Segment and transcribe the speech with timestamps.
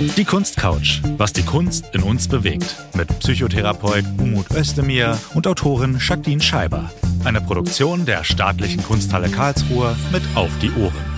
[0.00, 2.76] Die Kunstcouch, was die Kunst in uns bewegt.
[2.94, 6.92] Mit Psychotherapeut Umut Özdemir und Autorin Jacqueline Scheiber.
[7.24, 11.17] Eine Produktion der Staatlichen Kunsthalle Karlsruhe mit Auf die Ohren.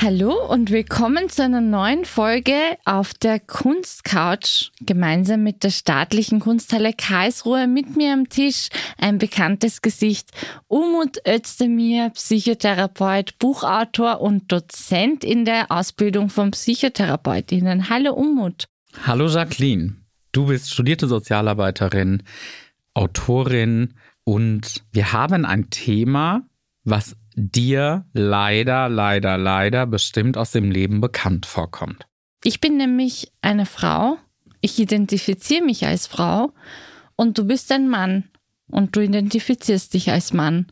[0.00, 2.54] Hallo und willkommen zu einer neuen Folge
[2.84, 4.72] auf der Kunstcouch.
[4.80, 8.68] Gemeinsam mit der staatlichen Kunsthalle Karlsruhe mit mir am Tisch
[8.98, 10.30] ein bekanntes Gesicht.
[10.66, 17.88] Umut Özdemir, Psychotherapeut, Buchautor und Dozent in der Ausbildung von Psychotherapeutinnen.
[17.88, 18.64] Hallo Umut.
[19.06, 19.96] Hallo Jacqueline.
[20.32, 22.22] Du bist studierte Sozialarbeiterin,
[22.94, 26.42] Autorin und wir haben ein Thema,
[26.84, 32.06] was dir leider, leider, leider bestimmt aus dem Leben bekannt vorkommt.
[32.44, 34.18] Ich bin nämlich eine Frau,
[34.60, 36.52] ich identifiziere mich als Frau
[37.16, 38.24] und du bist ein Mann
[38.70, 40.66] und du identifizierst dich als Mann.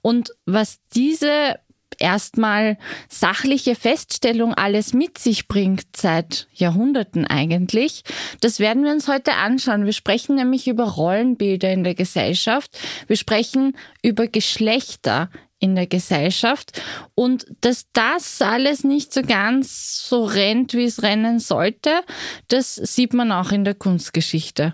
[0.00, 1.58] Und was diese
[1.98, 8.02] erstmal sachliche Feststellung alles mit sich bringt, seit Jahrhunderten eigentlich,
[8.40, 9.84] das werden wir uns heute anschauen.
[9.84, 12.78] Wir sprechen nämlich über Rollenbilder in der Gesellschaft.
[13.06, 15.30] Wir sprechen über Geschlechter
[15.62, 16.82] in der Gesellschaft
[17.14, 22.02] und dass das alles nicht so ganz so rennt, wie es rennen sollte,
[22.48, 24.72] das sieht man auch in der Kunstgeschichte.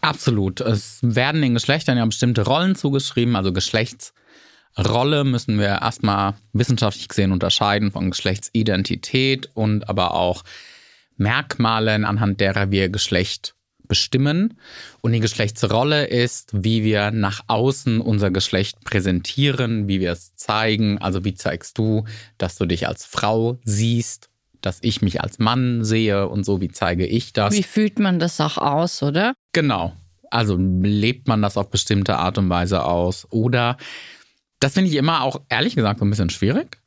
[0.00, 0.62] Absolut.
[0.62, 7.30] Es werden den Geschlechtern ja bestimmte Rollen zugeschrieben, also Geschlechtsrolle müssen wir erstmal wissenschaftlich gesehen
[7.30, 10.44] unterscheiden von Geschlechtsidentität und aber auch
[11.18, 13.54] Merkmalen, anhand derer wir Geschlecht
[13.92, 14.58] bestimmen.
[15.02, 20.96] Und die Geschlechtsrolle ist, wie wir nach außen unser Geschlecht präsentieren, wie wir es zeigen.
[20.96, 22.04] Also wie zeigst du,
[22.38, 24.30] dass du dich als Frau siehst,
[24.62, 27.54] dass ich mich als Mann sehe und so, wie zeige ich das.
[27.54, 29.34] Wie fühlt man das auch aus, oder?
[29.52, 29.92] Genau.
[30.30, 33.26] Also lebt man das auf bestimmte Art und Weise aus?
[33.28, 33.76] Oder,
[34.58, 36.78] das finde ich immer auch ehrlich gesagt ein bisschen schwierig.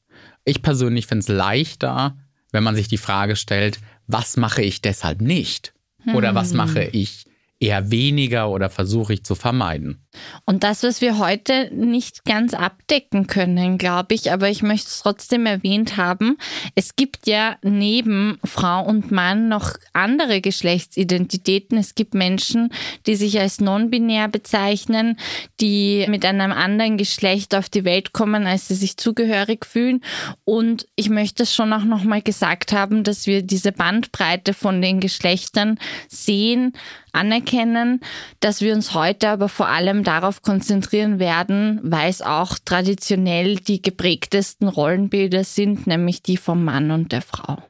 [0.44, 2.18] Ich persönlich finde es leichter,
[2.52, 5.75] wenn man sich die Frage stellt, was mache ich deshalb nicht?
[6.14, 6.58] Oder was hm.
[6.58, 7.26] mache ich
[7.60, 10.05] eher weniger oder versuche ich zu vermeiden?
[10.46, 15.00] Und das, was wir heute nicht ganz abdecken können, glaube ich, aber ich möchte es
[15.00, 16.38] trotzdem erwähnt haben,
[16.76, 21.78] es gibt ja neben Frau und Mann noch andere Geschlechtsidentitäten.
[21.78, 22.70] Es gibt Menschen,
[23.06, 25.18] die sich als non-binär bezeichnen,
[25.62, 30.02] die mit einem anderen Geschlecht auf die Welt kommen, als sie sich zugehörig fühlen.
[30.44, 35.00] Und ich möchte es schon auch nochmal gesagt haben, dass wir diese Bandbreite von den
[35.00, 36.74] Geschlechtern sehen,
[37.16, 38.02] anerkennen,
[38.40, 43.82] dass wir uns heute aber vor allem darauf konzentrieren werden, weil es auch traditionell die
[43.82, 47.62] geprägtesten Rollenbilder sind, nämlich die vom Mann und der Frau.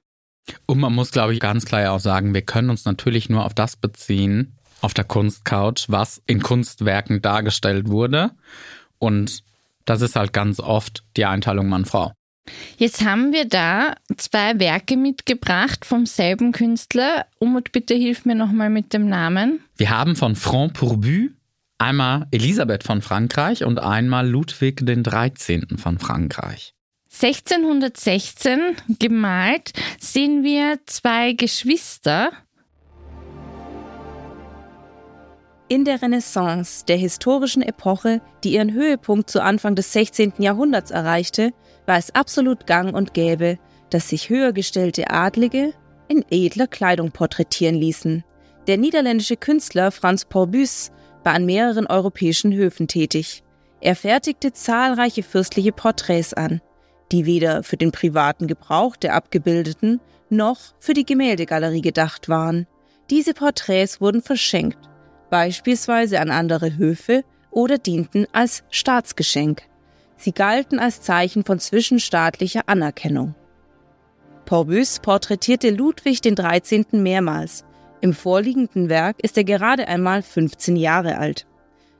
[0.68, 3.54] Und man muss, glaube ich, ganz klar auch sagen, wir können uns natürlich nur auf
[3.54, 8.32] das beziehen, auf der Kunstcouch, was in Kunstwerken dargestellt wurde.
[9.00, 9.44] Und
[9.86, 12.12] das ist halt ganz oft die Einteilung Mann-Frau.
[12.78, 17.26] Jetzt haben wir da zwei Werke mitgebracht vom selben Künstler.
[17.40, 19.62] Umut, bitte hilf mir nochmal mit dem Namen.
[19.78, 21.30] Wir haben von Franc Pourbu
[21.78, 25.78] einmal Elisabeth von Frankreich und einmal Ludwig den 13.
[25.78, 26.74] von Frankreich.
[27.12, 32.32] 1616 gemalt sehen wir zwei Geschwister.
[35.68, 40.34] In der Renaissance, der historischen Epoche, die ihren Höhepunkt zu Anfang des 16.
[40.40, 41.54] Jahrhunderts erreichte,
[41.88, 43.58] war es absolut gang und gäbe,
[43.90, 45.74] dass sich höher gestellte Adlige
[46.08, 48.24] in edler Kleidung porträtieren ließen.
[48.68, 50.92] Der niederländische Künstler Franz Porbus
[51.26, 53.44] war an mehreren europäischen Höfen tätig.
[53.82, 56.62] Er fertigte zahlreiche fürstliche Porträts an,
[57.12, 60.00] die weder für den privaten Gebrauch der Abgebildeten
[60.30, 62.68] noch für die Gemäldegalerie gedacht waren.
[63.10, 64.80] Diese Porträts wurden verschenkt,
[65.30, 69.64] beispielsweise an andere Höfe oder dienten als Staatsgeschenk.
[70.18, 73.36] Sie galten als Zeichen von zwischenstaatlicher Anerkennung.
[74.46, 76.86] Porbus porträtierte Ludwig XIII.
[76.92, 77.66] mehrmals.
[78.06, 81.48] Im vorliegenden Werk ist er gerade einmal 15 Jahre alt.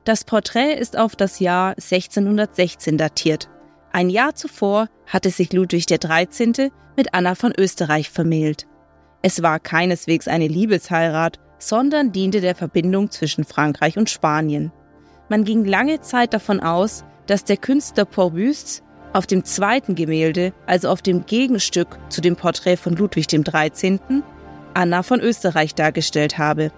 [0.04, 3.48] Das Porträt ist auf das Jahr 1616 datiert.
[3.90, 6.70] Ein Jahr zuvor hatte sich Ludwig XIII.
[6.96, 8.68] mit Anna von Österreich vermählt.
[9.22, 14.70] Es war keineswegs eine Liebesheirat, sondern diente der Verbindung zwischen Frankreich und Spanien.
[15.28, 20.88] Man ging lange Zeit davon aus, dass der Künstler Porbus auf dem zweiten Gemälde, also
[20.88, 24.22] auf dem Gegenstück zu dem Porträt von Ludwig XIII.,
[24.76, 26.70] Anna von Österreich dargestellt habe.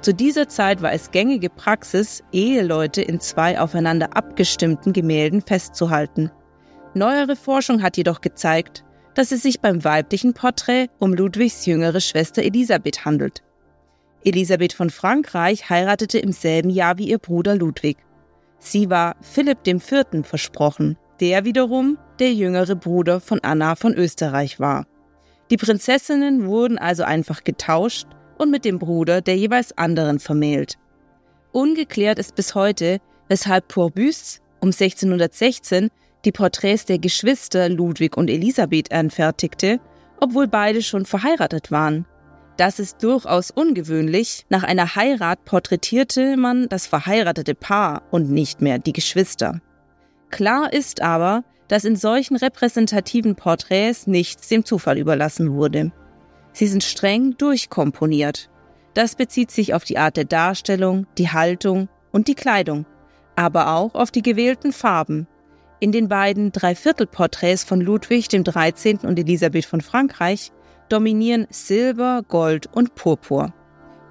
[0.00, 6.30] Zu dieser Zeit war es gängige Praxis, Eheleute in zwei aufeinander abgestimmten Gemälden festzuhalten.
[6.94, 8.84] Neuere Forschung hat jedoch gezeigt,
[9.14, 13.42] dass es sich beim weiblichen Porträt um Ludwigs jüngere Schwester Elisabeth handelt.
[14.24, 17.98] Elisabeth von Frankreich heiratete im selben Jahr wie ihr Bruder Ludwig.
[18.58, 20.24] Sie war Philipp IV.
[20.24, 24.86] versprochen, der wiederum der jüngere Bruder von Anna von Österreich war.
[25.50, 28.06] Die Prinzessinnen wurden also einfach getauscht
[28.38, 30.78] und mit dem Bruder der jeweils anderen vermählt.
[31.52, 32.98] Ungeklärt ist bis heute,
[33.28, 35.90] weshalb Pourbus um 1616
[36.24, 39.78] die Porträts der Geschwister Ludwig und Elisabeth anfertigte,
[40.20, 42.06] obwohl beide schon verheiratet waren.
[42.56, 44.46] Das ist durchaus ungewöhnlich.
[44.48, 49.60] Nach einer Heirat porträtierte man das verheiratete Paar und nicht mehr die Geschwister.
[50.30, 55.92] Klar ist aber, dass in solchen repräsentativen Porträts nichts dem Zufall überlassen wurde.
[56.52, 58.50] Sie sind streng durchkomponiert.
[58.94, 62.86] Das bezieht sich auf die Art der Darstellung, die Haltung und die Kleidung,
[63.34, 65.26] aber auch auf die gewählten Farben.
[65.80, 68.98] In den beiden Dreiviertelporträts von Ludwig dem 13.
[68.98, 70.52] und Elisabeth von Frankreich
[70.88, 73.52] dominieren Silber, Gold und Purpur.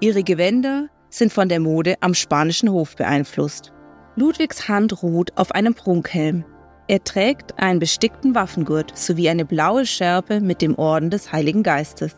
[0.00, 3.72] Ihre Gewänder sind von der Mode am spanischen Hof beeinflusst.
[4.16, 6.44] Ludwigs Hand ruht auf einem Prunkhelm.
[6.86, 12.14] Er trägt einen bestickten Waffengurt sowie eine blaue Schärpe mit dem Orden des Heiligen Geistes.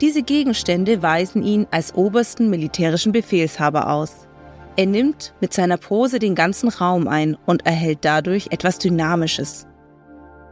[0.00, 4.28] Diese Gegenstände weisen ihn als obersten militärischen Befehlshaber aus.
[4.76, 9.66] Er nimmt mit seiner Pose den ganzen Raum ein und erhält dadurch etwas Dynamisches.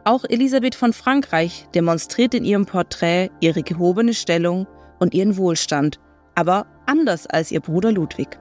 [0.03, 4.67] Auch Elisabeth von Frankreich demonstriert in ihrem Porträt ihre gehobene Stellung
[4.99, 6.01] und ihren Wohlstand,
[6.35, 8.41] aber anders als ihr Bruder Ludwig.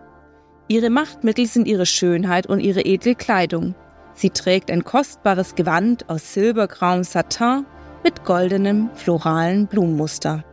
[0.68, 3.76] Ihre Machtmittel sind ihre Schönheit und ihre edle Kleidung.
[4.16, 7.66] Sie trägt ein kostbares Gewand aus silbergrauem Satin
[8.04, 10.44] mit goldenem, floralen Blumenmuster.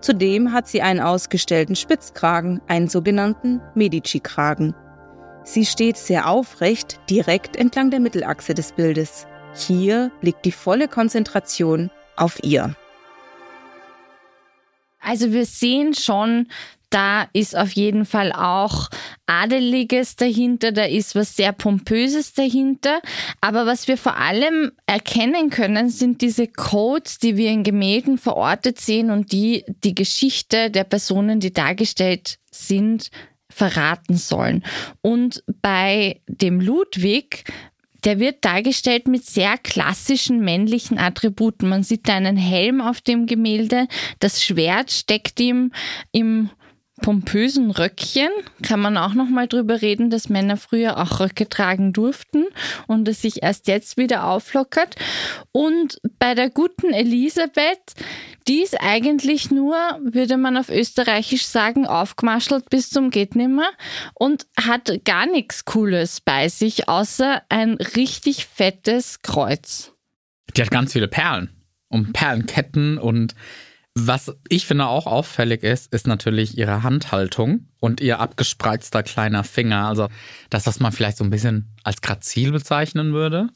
[0.00, 4.74] Zudem hat sie einen ausgestellten Spitzkragen, einen sogenannten Medici-Kragen.
[5.44, 9.26] Sie steht sehr aufrecht, direkt entlang der Mittelachse des Bildes.
[9.54, 12.74] Hier liegt die volle Konzentration auf ihr.
[15.00, 16.48] Also wir sehen schon,
[16.92, 18.88] da ist auf jeden Fall auch
[19.26, 23.00] Adeliges dahinter, da ist was sehr Pompöses dahinter.
[23.40, 28.80] Aber was wir vor allem erkennen können, sind diese Codes, die wir in Gemälden verortet
[28.80, 33.10] sehen und die die Geschichte der Personen, die dargestellt sind,
[33.50, 34.64] verraten sollen.
[35.00, 37.44] Und bei dem Ludwig
[38.04, 41.68] der wird dargestellt mit sehr klassischen männlichen Attributen.
[41.68, 43.86] Man sieht da einen Helm auf dem Gemälde,
[44.18, 45.70] das Schwert steckt ihm
[46.10, 46.50] im
[47.02, 48.30] pompösen Röckchen
[48.62, 52.46] kann man auch noch mal drüber reden, dass Männer früher auch Röcke tragen durften
[52.86, 54.96] und es sich erst jetzt wieder auflockert.
[55.50, 57.94] Und bei der guten Elisabeth,
[58.48, 63.68] die ist eigentlich nur, würde man auf Österreichisch sagen, aufgemaschelt bis zum geht nimmer
[64.14, 69.92] und hat gar nichts Cooles bei sich, außer ein richtig fettes Kreuz.
[70.56, 71.50] Die hat ganz viele Perlen
[71.88, 73.34] und Perlenketten und
[73.94, 79.86] was ich finde auch auffällig ist, ist natürlich ihre Handhaltung und ihr abgespreizter kleiner Finger.
[79.86, 80.08] Also
[80.50, 83.48] das, was man vielleicht so ein bisschen als grazil bezeichnen würde.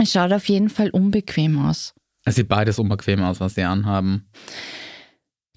[0.00, 1.94] Es schaut auf jeden Fall unbequem aus.
[2.24, 4.28] Es sieht beides unbequem aus, was sie anhaben.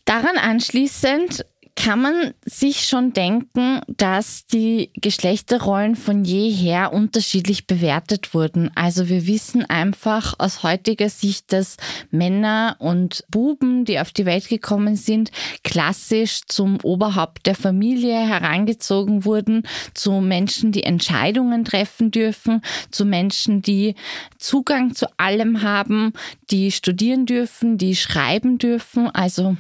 [0.06, 1.46] Daran anschließend
[1.78, 8.72] kann man sich schon denken, dass die Geschlechterrollen von jeher unterschiedlich bewertet wurden.
[8.74, 11.78] Also wir wissen einfach aus heutiger Sicht, dass
[12.10, 15.30] Männer und Buben, die auf die Welt gekommen sind,
[15.64, 19.62] klassisch zum Oberhaupt der Familie herangezogen wurden,
[19.94, 23.94] zu Menschen, die Entscheidungen treffen dürfen, zu Menschen, die
[24.40, 26.14] Zugang zu allem haben,
[26.50, 29.12] die studieren dürfen, die schreiben dürfen.
[29.12, 29.58] Also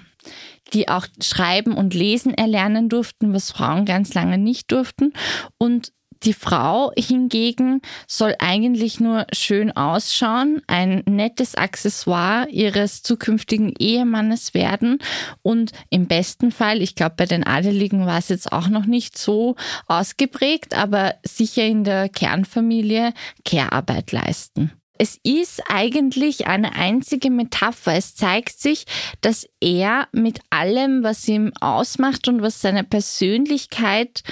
[0.74, 5.14] die auch schreiben und lesen erlernen durften, was Frauen ganz lange nicht durften.
[5.58, 5.92] Und
[6.24, 15.00] die Frau hingegen soll eigentlich nur schön ausschauen, ein nettes Accessoire ihres zukünftigen Ehemannes werden
[15.44, 19.18] und im besten Fall, ich glaube bei den Adeligen war es jetzt auch noch nicht
[19.18, 19.56] so
[19.88, 23.14] ausgeprägt, aber sicher in der Kernfamilie
[23.46, 24.72] Care-Arbeit leisten.
[24.98, 27.94] Es ist eigentlich eine einzige Metapher.
[27.94, 28.86] Es zeigt sich,
[29.22, 34.24] dass er mit allem, was ihm ausmacht und was seine Persönlichkeit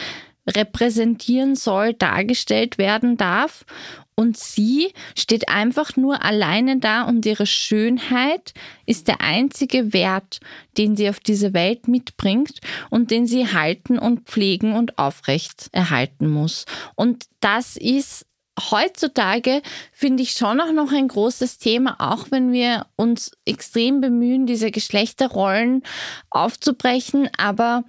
[0.48, 3.66] repräsentieren soll, dargestellt werden darf.
[4.18, 8.54] Und sie steht einfach nur alleine da und ihre Schönheit
[8.86, 10.40] ist der einzige Wert,
[10.78, 16.30] den sie auf diese Welt mitbringt und den sie halten und pflegen und aufrecht erhalten
[16.30, 16.64] muss.
[16.96, 18.26] Und das ist
[18.60, 24.46] heutzutage finde ich schon auch noch ein großes Thema, auch wenn wir uns extrem bemühen,
[24.46, 25.84] diese Geschlechterrollen
[26.30, 27.30] aufzubrechen.
[27.38, 27.84] Aber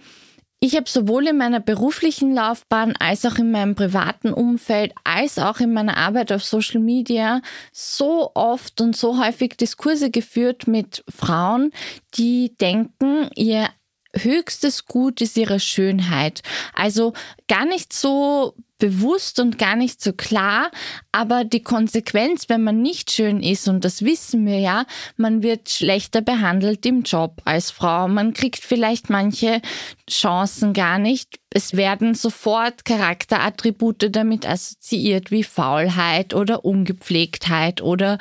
[0.58, 5.60] ich habe sowohl in meiner beruflichen Laufbahn als auch in meinem privaten Umfeld als auch
[5.60, 7.42] in meiner Arbeit auf Social Media
[7.72, 11.72] so oft und so häufig Diskurse geführt mit Frauen,
[12.14, 13.68] die denken, ihr
[14.16, 16.42] höchstes Gut ist ihre Schönheit.
[16.74, 17.12] Also
[17.48, 20.70] gar nicht so bewusst und gar nicht so klar,
[21.12, 24.84] aber die Konsequenz, wenn man nicht schön ist, und das wissen wir ja,
[25.16, 29.62] man wird schlechter behandelt im Job als Frau, man kriegt vielleicht manche
[30.10, 31.40] Chancen gar nicht.
[31.50, 38.18] Es werden sofort Charakterattribute damit assoziiert wie Faulheit oder Ungepflegtheit oder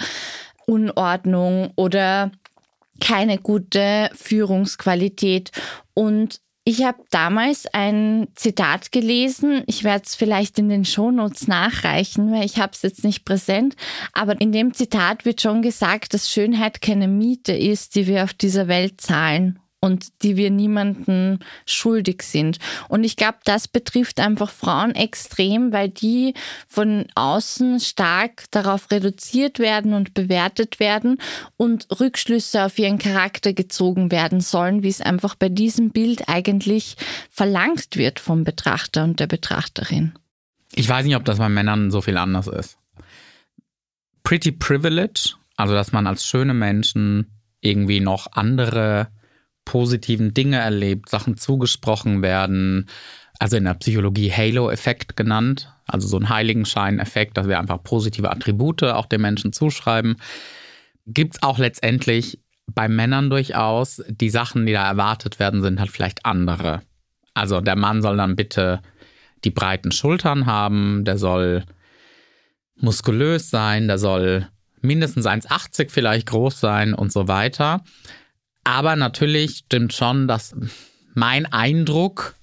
[0.66, 2.32] Unordnung oder
[3.02, 5.52] keine gute Führungsqualität.
[5.94, 9.64] Und ich habe damals ein Zitat gelesen.
[9.68, 13.76] Ich werde es vielleicht in den Shownotes nachreichen, weil ich habe es jetzt nicht präsent.
[14.14, 18.34] Aber in dem Zitat wird schon gesagt, dass Schönheit keine Miete ist, die wir auf
[18.34, 22.58] dieser Welt zahlen und die wir niemanden schuldig sind.
[22.90, 26.34] Und ich glaube, das betrifft einfach Frauen extrem, weil die
[26.68, 31.18] von außen stark darauf reduziert werden und bewertet werden
[31.58, 36.96] und Rückschlüsse auf ihren Charakter gezogen werden sollen, wie es einfach bei diesem Bild eigentlich
[37.30, 40.14] verlangt wird vom Betrachter und der Betrachterin.
[40.74, 42.78] Ich weiß nicht, ob das bei Männern so viel anders ist.
[44.24, 49.10] Pretty Privilege, also dass man als schöne Menschen irgendwie noch andere
[49.66, 52.88] positiven Dinge erlebt, Sachen zugesprochen werden.
[53.40, 58.84] Also in der Psychologie Halo-Effekt genannt, also so ein Heiligenschein-Effekt, dass wir einfach positive Attribute
[58.84, 60.16] auch den Menschen zuschreiben.
[61.06, 65.92] Gibt es auch letztendlich bei Männern durchaus, die Sachen, die da erwartet werden, sind halt
[65.92, 66.82] vielleicht andere.
[67.34, 68.82] Also der Mann soll dann bitte
[69.44, 71.66] die breiten Schultern haben, der soll
[72.78, 74.48] muskulös sein, der soll
[74.82, 77.84] mindestens 1,80 vielleicht groß sein und so weiter.
[78.66, 80.54] Aber natürlich stimmt schon, dass
[81.14, 82.36] mein Eindruck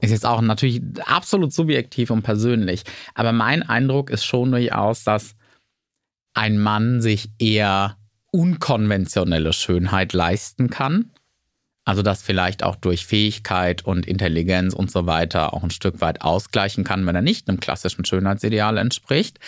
[0.00, 2.82] ist jetzt auch natürlich absolut subjektiv und persönlich,
[3.14, 5.36] aber mein Eindruck ist schon durchaus, dass
[6.34, 7.96] ein Mann sich eher
[8.30, 11.12] unkonventionelle Schönheit leisten kann.
[11.84, 16.20] Also das vielleicht auch durch Fähigkeit und Intelligenz und so weiter auch ein Stück weit
[16.20, 19.38] ausgleichen kann, wenn er nicht einem klassischen Schönheitsideal entspricht,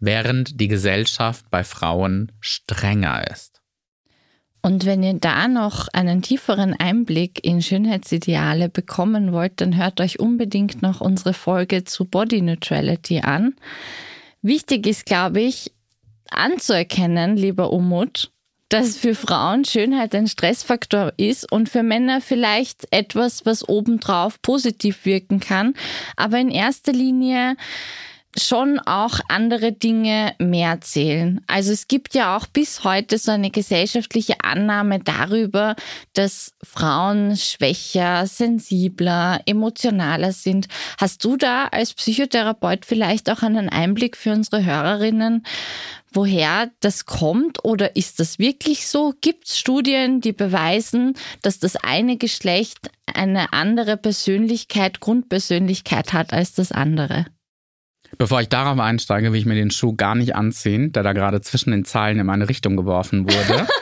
[0.00, 3.53] während die Gesellschaft bei Frauen strenger ist.
[4.64, 10.20] Und wenn ihr da noch einen tieferen Einblick in Schönheitsideale bekommen wollt, dann hört euch
[10.20, 13.56] unbedingt noch unsere Folge zu Body Neutrality an.
[14.40, 15.70] Wichtig ist, glaube ich,
[16.30, 18.30] anzuerkennen, lieber Umut,
[18.70, 25.04] dass für Frauen Schönheit ein Stressfaktor ist und für Männer vielleicht etwas, was obendrauf positiv
[25.04, 25.74] wirken kann.
[26.16, 27.58] Aber in erster Linie
[28.36, 31.40] schon auch andere Dinge mehr zählen.
[31.46, 35.76] Also es gibt ja auch bis heute so eine gesellschaftliche Annahme darüber,
[36.14, 40.66] dass Frauen schwächer, sensibler, emotionaler sind.
[40.98, 45.44] Hast du da als Psychotherapeut vielleicht auch einen Einblick für unsere Hörerinnen,
[46.12, 49.14] woher das kommt oder ist das wirklich so?
[49.20, 56.54] Gibt es Studien, die beweisen, dass das eine Geschlecht eine andere Persönlichkeit, Grundpersönlichkeit hat als
[56.54, 57.26] das andere?
[58.18, 61.40] Bevor ich darauf einsteige, will ich mir den Schuh gar nicht anziehen, der da gerade
[61.40, 63.66] zwischen den Zeilen in meine Richtung geworfen wurde.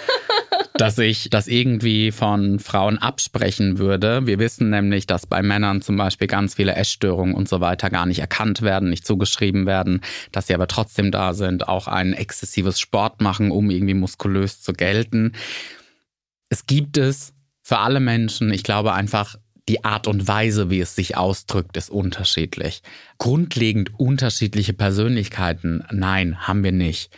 [0.74, 4.26] dass ich das irgendwie von Frauen absprechen würde.
[4.26, 8.06] Wir wissen nämlich, dass bei Männern zum Beispiel ganz viele Essstörungen und so weiter gar
[8.06, 10.00] nicht erkannt werden, nicht zugeschrieben werden,
[10.32, 14.72] dass sie aber trotzdem da sind, auch ein exzessives Sport machen, um irgendwie muskulös zu
[14.72, 15.34] gelten.
[16.48, 19.36] Es gibt es für alle Menschen, ich glaube einfach,
[19.68, 22.82] die Art und Weise, wie es sich ausdrückt, ist unterschiedlich.
[23.18, 27.16] Grundlegend unterschiedliche Persönlichkeiten, nein, haben wir nicht.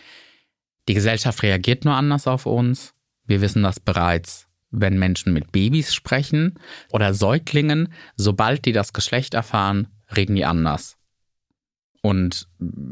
[0.88, 2.92] Die Gesellschaft reagiert nur anders auf uns.
[3.24, 6.58] Wir wissen das bereits, wenn Menschen mit Babys sprechen
[6.90, 10.96] oder Säuglingen, sobald die das Geschlecht erfahren, reden die anders.
[12.02, 12.48] Und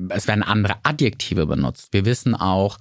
[0.09, 1.93] es werden andere Adjektive benutzt.
[1.93, 2.79] Wir wissen auch,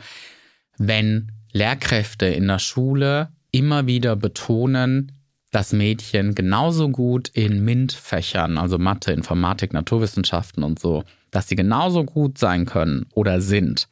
[0.78, 5.12] wenn Lehrkräfte in der Schule immer wieder betonen,
[5.52, 12.04] dass Mädchen genauso gut in MINT-Fächern, also Mathe, Informatik, Naturwissenschaften und so, dass sie genauso
[12.06, 13.88] gut sein können oder sind,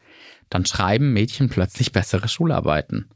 [0.50, 3.10] dann schreiben Mädchen plötzlich bessere Schularbeiten.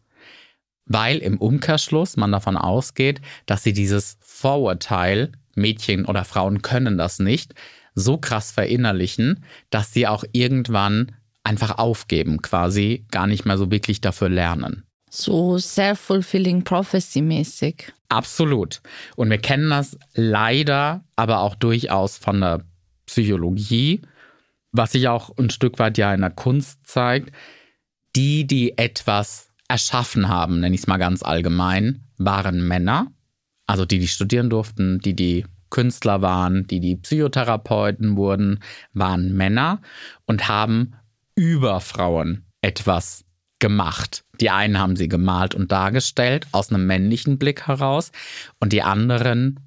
[0.85, 7.19] Weil im Umkehrschluss man davon ausgeht, dass sie dieses Vorurteil, Mädchen oder Frauen können das
[7.19, 7.53] nicht,
[7.95, 14.01] so krass verinnerlichen, dass sie auch irgendwann einfach aufgeben, quasi gar nicht mehr so wirklich
[14.01, 14.83] dafür lernen.
[15.15, 17.93] So self-fulfilling prophecy mäßig.
[18.10, 18.82] Absolut.
[19.15, 22.65] Und wir kennen das leider, aber auch durchaus von der
[23.05, 24.01] Psychologie,
[24.72, 27.32] was sich auch ein Stück weit ja in der Kunst zeigt.
[28.15, 33.12] Die, die etwas erschaffen haben, nenne ich es mal ganz allgemein, waren Männer.
[33.67, 39.79] Also die, die studieren durften, die, die Künstler waren, die, die Psychotherapeuten wurden, waren Männer
[40.25, 40.96] und haben
[41.36, 43.25] über Frauen etwas
[43.60, 44.22] gemacht.
[44.39, 48.11] Die einen haben sie gemalt und dargestellt aus einem männlichen Blick heraus
[48.59, 49.59] und die anderen,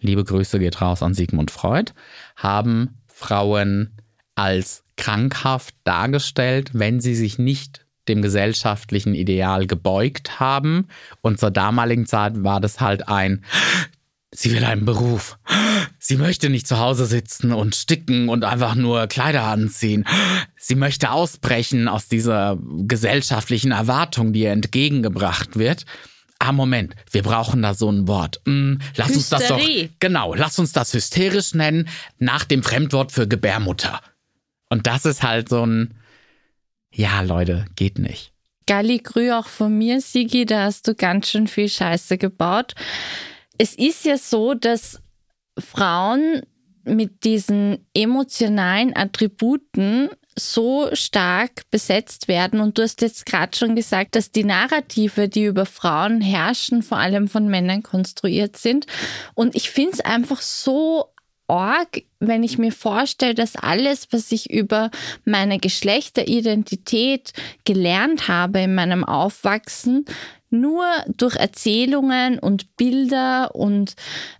[0.00, 1.92] liebe Grüße geht raus an Sigmund Freud,
[2.36, 3.96] haben Frauen
[4.34, 10.88] als krankhaft dargestellt, wenn sie sich nicht dem gesellschaftlichen Ideal gebeugt haben.
[11.22, 13.44] Und zur damaligen Zeit war das halt ein,
[14.30, 15.38] sie will einen Beruf.
[16.08, 20.04] Sie möchte nicht zu Hause sitzen und sticken und einfach nur Kleider anziehen.
[20.56, 25.84] Sie möchte ausbrechen aus dieser gesellschaftlichen Erwartung, die ihr entgegengebracht wird.
[26.38, 28.40] Ah, Moment, wir brauchen da so ein Wort.
[28.44, 29.16] Hm, lass Hysterie.
[29.16, 29.96] uns das doch.
[29.98, 31.88] Genau, lass uns das hysterisch nennen,
[32.20, 34.00] nach dem Fremdwort für Gebärmutter.
[34.68, 35.96] Und das ist halt so ein,
[36.92, 38.30] ja, Leute, geht nicht.
[38.66, 42.76] Galli Grü auch von mir, Sigi, da hast du ganz schön viel Scheiße gebaut.
[43.58, 45.00] Es ist ja so, dass
[45.58, 46.42] Frauen
[46.84, 50.08] mit diesen emotionalen Attributen
[50.38, 52.60] so stark besetzt werden.
[52.60, 56.98] Und du hast jetzt gerade schon gesagt, dass die Narrative, die über Frauen herrschen, vor
[56.98, 58.86] allem von Männern konstruiert sind.
[59.34, 61.06] Und ich finde es einfach so
[61.48, 64.90] arg, wenn ich mir vorstelle, dass alles, was ich über
[65.24, 67.32] meine Geschlechteridentität
[67.64, 70.06] gelernt habe in meinem Aufwachsen,
[70.50, 70.84] nur
[71.16, 73.94] durch Erzählungen und Bilder und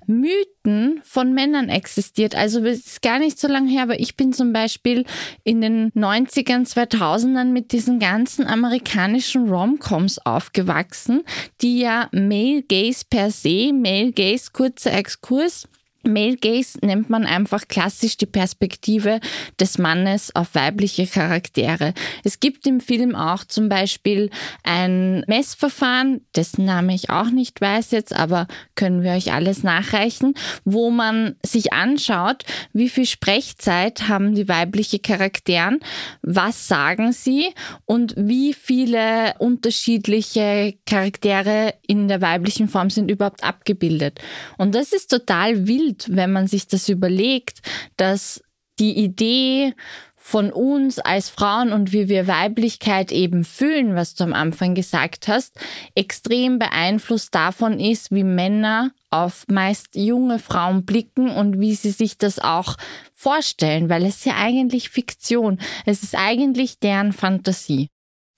[0.07, 2.35] Mythen von Männern existiert.
[2.35, 5.05] Also es ist gar nicht so lange her, aber ich bin zum Beispiel
[5.43, 11.25] in den 90ern, 2000ern mit diesen ganzen amerikanischen Romcoms aufgewachsen,
[11.61, 15.69] die ja Male Gaze per se, Male Gaze, kurzer Exkurs,
[16.07, 19.21] Male Gaze nennt man einfach klassisch die Perspektive
[19.61, 21.95] des Mannes auf weibliche Charaktere.
[22.25, 24.31] Es gibt im Film auch zum Beispiel
[24.63, 30.35] ein Messverfahren, dessen Name ich auch nicht weiß jetzt, aber können wir euch alles nachreichen,
[30.65, 35.81] wo man sich anschaut, wie viel Sprechzeit haben die weibliche Charakteren,
[36.23, 37.49] was sagen sie
[37.85, 44.21] und wie viele unterschiedliche Charaktere in der weiblichen Form sind überhaupt abgebildet.
[44.59, 47.61] Und das ist total wild gut, wenn man sich das überlegt,
[47.97, 48.43] dass
[48.79, 49.75] die Idee
[50.17, 55.29] von uns als Frauen und wie wir Weiblichkeit eben fühlen, was du am Anfang gesagt
[55.29, 55.57] hast,
[55.95, 62.19] extrem beeinflusst davon ist, wie Männer auf meist junge Frauen blicken und wie sie sich
[62.19, 62.77] das auch
[63.15, 67.89] vorstellen, weil es ja eigentlich Fiktion, es ist eigentlich deren Fantasie.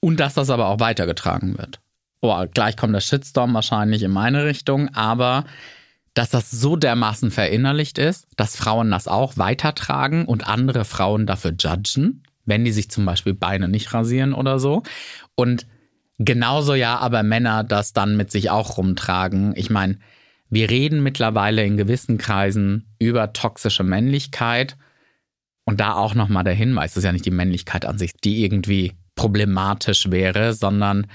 [0.00, 1.80] Und dass das aber auch weitergetragen wird.
[2.20, 5.44] Oh, gleich kommt der Shitstorm wahrscheinlich in meine Richtung, aber
[6.18, 11.52] dass das so dermaßen verinnerlicht ist, dass Frauen das auch weitertragen und andere Frauen dafür
[11.52, 14.82] judgen, wenn die sich zum Beispiel Beine nicht rasieren oder so.
[15.36, 15.68] Und
[16.18, 19.52] genauso ja aber Männer das dann mit sich auch rumtragen.
[19.54, 20.00] Ich meine,
[20.50, 24.76] wir reden mittlerweile in gewissen Kreisen über toxische Männlichkeit.
[25.64, 28.42] Und da auch nochmal der Hinweis, es ist ja nicht die Männlichkeit an sich, die
[28.42, 31.06] irgendwie problematisch wäre, sondern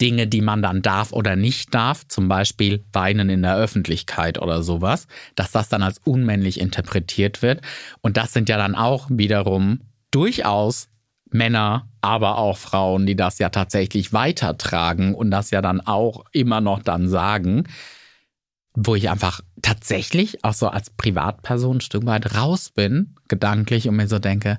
[0.00, 4.62] Dinge, die man dann darf oder nicht darf, zum Beispiel Weinen in der Öffentlichkeit oder
[4.62, 7.62] sowas, dass das dann als unmännlich interpretiert wird.
[8.02, 9.80] Und das sind ja dann auch wiederum
[10.10, 10.88] durchaus
[11.30, 16.60] Männer, aber auch Frauen, die das ja tatsächlich weitertragen und das ja dann auch immer
[16.60, 17.64] noch dann sagen,
[18.74, 23.96] wo ich einfach tatsächlich auch so als Privatperson ein Stück weit raus bin, gedanklich und
[23.96, 24.58] mir so denke,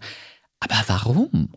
[0.59, 1.53] aber warum?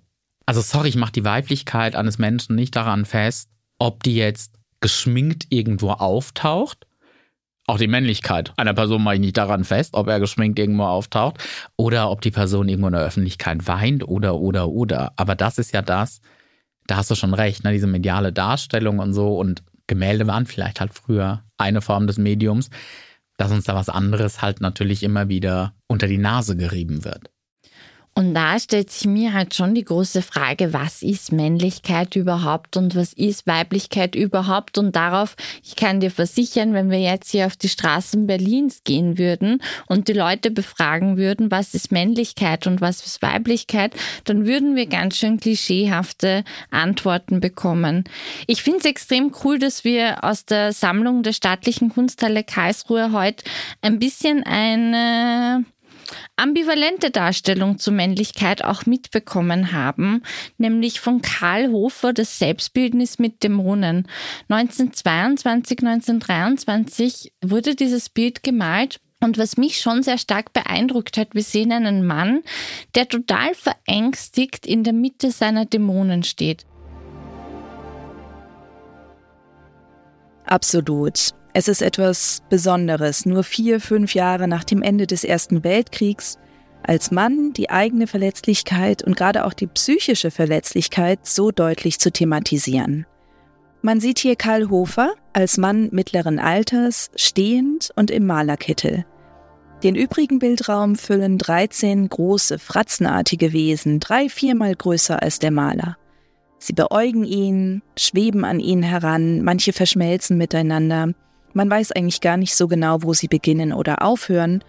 [0.46, 3.48] Also sorry, ich mache die Weiblichkeit eines Menschen nicht daran fest,
[3.80, 6.86] ob die jetzt geschminkt irgendwo auftaucht.
[7.66, 11.38] Auch die Männlichkeit einer Person mache ich nicht daran fest, ob er geschminkt irgendwo auftaucht
[11.76, 15.12] oder ob die Person irgendwo in der Öffentlichkeit weint oder, oder, oder.
[15.16, 16.20] Aber das ist ja das,
[16.86, 17.72] da hast du schon recht, ne?
[17.72, 22.70] diese mediale Darstellung und so und Gemälde waren vielleicht halt früher eine Form des Mediums,
[23.36, 27.30] dass uns da was anderes halt natürlich immer wieder unter die Nase gerieben wird.
[28.14, 32.96] Und da stellt sich mir halt schon die große Frage, was ist Männlichkeit überhaupt und
[32.96, 34.78] was ist Weiblichkeit überhaupt?
[34.78, 39.16] Und darauf, ich kann dir versichern, wenn wir jetzt hier auf die Straßen Berlins gehen
[39.16, 43.94] würden und die Leute befragen würden, was ist Männlichkeit und was ist Weiblichkeit,
[44.24, 48.04] dann würden wir ganz schön klischeehafte Antworten bekommen.
[48.48, 53.44] Ich finde es extrem cool, dass wir aus der Sammlung der staatlichen Kunsthalle Karlsruhe heute
[53.82, 55.64] ein bisschen eine
[56.36, 60.22] ambivalente Darstellung zur Männlichkeit auch mitbekommen haben,
[60.58, 64.08] nämlich von Karl Hofer das Selbstbildnis mit Dämonen.
[64.48, 71.42] 1922, 1923 wurde dieses Bild gemalt und was mich schon sehr stark beeindruckt hat, wir
[71.42, 72.42] sehen einen Mann,
[72.94, 76.64] der total verängstigt in der Mitte seiner Dämonen steht.
[80.44, 81.30] Absolut.
[81.52, 83.26] Es ist etwas Besonderes.
[83.26, 86.38] Nur vier, fünf Jahre nach dem Ende des Ersten Weltkriegs
[86.82, 93.06] als Mann die eigene Verletzlichkeit und gerade auch die psychische Verletzlichkeit so deutlich zu thematisieren.
[93.82, 99.04] Man sieht hier Karl Hofer als Mann mittleren Alters, stehend und im Malerkittel.
[99.82, 105.96] Den übrigen Bildraum füllen 13 große, fratzenartige Wesen, drei, viermal größer als der Maler.
[106.58, 111.14] Sie beäugen ihn, schweben an ihn heran, manche verschmelzen miteinander.
[111.52, 114.62] Man weiß eigentlich gar nicht so genau, wo sie beginnen oder aufhören,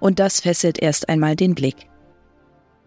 [0.00, 1.88] und das fesselt erst einmal den Blick.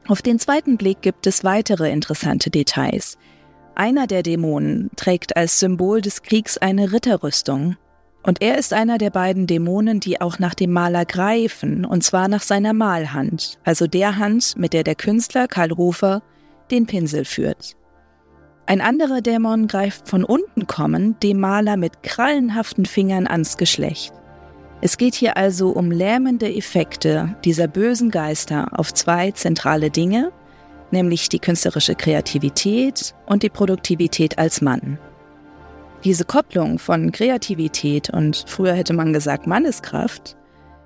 [0.07, 3.17] Auf den zweiten Blick gibt es weitere interessante Details.
[3.75, 7.77] Einer der Dämonen trägt als Symbol des Kriegs eine Ritterrüstung.
[8.23, 12.27] Und er ist einer der beiden Dämonen, die auch nach dem Maler greifen, und zwar
[12.27, 16.21] nach seiner Malhand, also der Hand, mit der der Künstler Karl Rufer
[16.69, 17.75] den Pinsel führt.
[18.65, 24.13] Ein anderer Dämon greift von unten kommend dem Maler mit krallenhaften Fingern ans Geschlecht.
[24.81, 30.31] Es geht hier also um lähmende Effekte dieser bösen Geister auf zwei zentrale Dinge,
[30.89, 34.97] nämlich die künstlerische Kreativität und die Produktivität als Mann.
[36.03, 40.35] Diese Kopplung von Kreativität und früher hätte man gesagt Manneskraft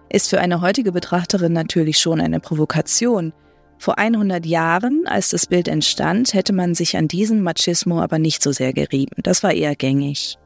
[0.09, 3.33] ist für eine heutige Betrachterin natürlich schon eine Provokation.
[3.77, 8.41] Vor 100 Jahren, als das Bild entstand, hätte man sich an diesem Machismo aber nicht
[8.41, 9.15] so sehr gerieben.
[9.23, 10.37] Das war eher gängig.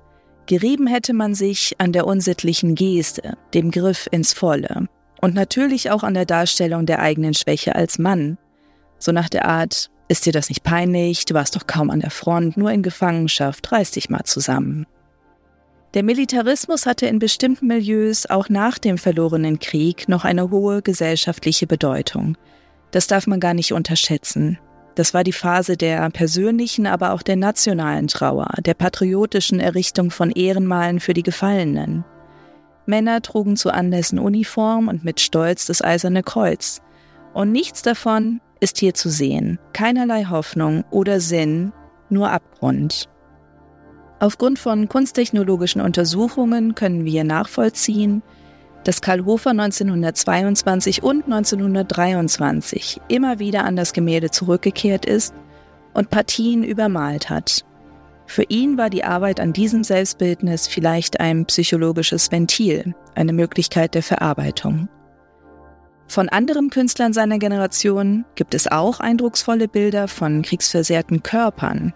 [0.47, 4.87] Gerieben hätte man sich an der unsittlichen Geste, dem Griff ins Volle
[5.21, 8.37] und natürlich auch an der Darstellung der eigenen Schwäche als Mann.
[8.97, 11.25] So nach der Art, ist dir das nicht peinlich?
[11.25, 14.87] Du warst doch kaum an der Front, nur in Gefangenschaft, reiß dich mal zusammen.
[15.93, 21.67] Der Militarismus hatte in bestimmten Milieus auch nach dem verlorenen Krieg noch eine hohe gesellschaftliche
[21.67, 22.37] Bedeutung.
[22.91, 24.58] Das darf man gar nicht unterschätzen.
[24.95, 30.32] Das war die Phase der persönlichen, aber auch der nationalen Trauer, der patriotischen Errichtung von
[30.32, 32.04] Ehrenmalen für die Gefallenen.
[32.86, 36.82] Männer trugen zu Anlässen Uniform und mit Stolz das Eiserne Kreuz.
[37.34, 39.60] Und nichts davon ist hier zu sehen.
[39.73, 41.71] Keinerlei Hoffnung oder Sinn,
[42.10, 43.08] nur Abgrund.
[44.19, 48.21] Aufgrund von kunsttechnologischen Untersuchungen können wir nachvollziehen,
[48.89, 55.36] dass Karl Hofer 1922 und 1923 immer wieder an das Gemälde zurückgekehrt ist
[55.93, 57.65] und Partien übermalt hat.
[58.25, 64.02] Für ihn war die Arbeit an diesem Selbstbildnis vielleicht ein psychologisches Ventil, eine Möglichkeit der
[64.02, 64.89] Verarbeitung.
[66.08, 71.93] Von anderen Künstlern seiner Generation gibt es auch eindrucksvolle Bilder von kriegsversehrten Körpern,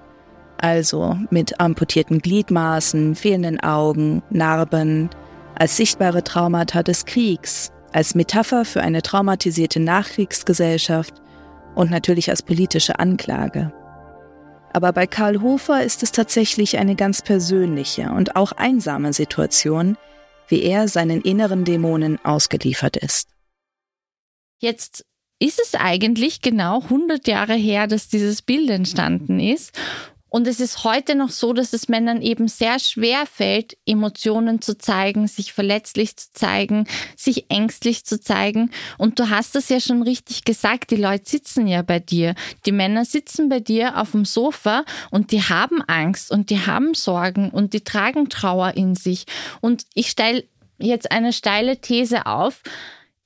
[0.60, 5.10] also mit amputierten Gliedmaßen, fehlenden Augen, Narben,
[5.64, 11.14] als sichtbare Traumata des Kriegs, als Metapher für eine traumatisierte Nachkriegsgesellschaft
[11.74, 13.72] und natürlich als politische Anklage.
[14.74, 19.96] Aber bei Karl Hofer ist es tatsächlich eine ganz persönliche und auch einsame Situation,
[20.50, 23.30] wie er seinen inneren Dämonen ausgeliefert ist.
[24.60, 25.06] Jetzt
[25.40, 29.80] ist es eigentlich genau 100 Jahre her, dass dieses Bild entstanden ist.
[30.34, 34.76] Und es ist heute noch so, dass es Männern eben sehr schwer fällt, Emotionen zu
[34.80, 38.72] zeigen, sich verletzlich zu zeigen, sich ängstlich zu zeigen.
[38.98, 42.34] Und du hast das ja schon richtig gesagt, die Leute sitzen ja bei dir.
[42.66, 46.96] Die Männer sitzen bei dir auf dem Sofa und die haben Angst und die haben
[46.96, 49.26] Sorgen und die tragen Trauer in sich.
[49.62, 50.46] Und ich stelle
[50.80, 52.64] jetzt eine steile These auf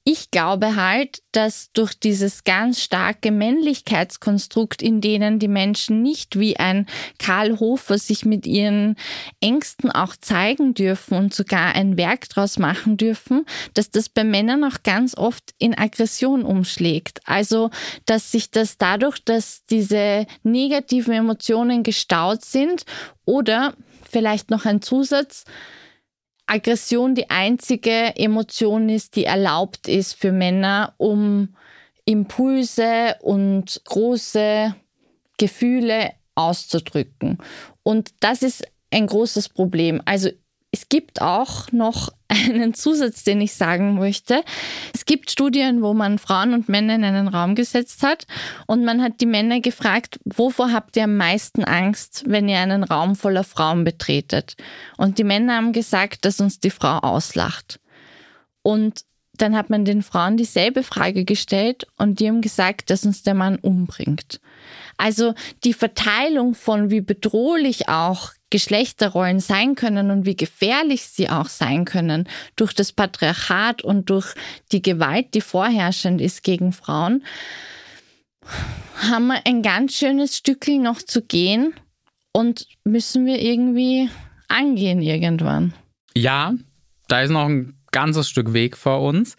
[0.09, 6.55] ich glaube halt, dass durch dieses ganz starke Männlichkeitskonstrukt, in denen die Menschen nicht wie
[6.55, 6.87] ein
[7.19, 8.95] Karl Hofer sich mit ihren
[9.41, 14.63] Ängsten auch zeigen dürfen und sogar ein Werk draus machen dürfen, dass das bei Männern
[14.63, 17.19] auch ganz oft in Aggression umschlägt.
[17.25, 17.69] Also,
[18.05, 22.85] dass sich das dadurch, dass diese negativen Emotionen gestaut sind
[23.25, 23.73] oder
[24.09, 25.43] vielleicht noch ein Zusatz,
[26.47, 31.55] Aggression die einzige Emotion ist, die erlaubt ist für Männer, um
[32.05, 34.73] Impulse und große
[35.37, 37.37] Gefühle auszudrücken.
[37.83, 40.01] Und das ist ein großes Problem.
[40.05, 40.29] Also
[40.77, 44.43] es gibt auch noch einen Zusatz, den ich sagen möchte.
[44.93, 48.27] Es gibt Studien, wo man Frauen und Männer in einen Raum gesetzt hat
[48.67, 52.83] und man hat die Männer gefragt, wovor habt ihr am meisten Angst, wenn ihr einen
[52.83, 54.55] Raum voller Frauen betretet?
[54.97, 57.79] Und die Männer haben gesagt, dass uns die Frau auslacht.
[58.61, 59.01] Und
[59.33, 63.33] dann hat man den Frauen dieselbe Frage gestellt und die haben gesagt, dass uns der
[63.33, 64.39] Mann umbringt.
[64.97, 65.33] Also
[65.63, 71.85] die Verteilung von wie bedrohlich auch Geschlechterrollen sein können und wie gefährlich sie auch sein
[71.85, 74.33] können durch das Patriarchat und durch
[74.71, 77.23] die Gewalt, die vorherrschend ist gegen Frauen,
[79.01, 81.73] haben wir ein ganz schönes Stückchen noch zu gehen
[82.31, 84.09] und müssen wir irgendwie
[84.47, 85.73] angehen irgendwann.
[86.15, 86.53] Ja,
[87.07, 89.35] da ist noch ein ganzes Stück Weg vor uns.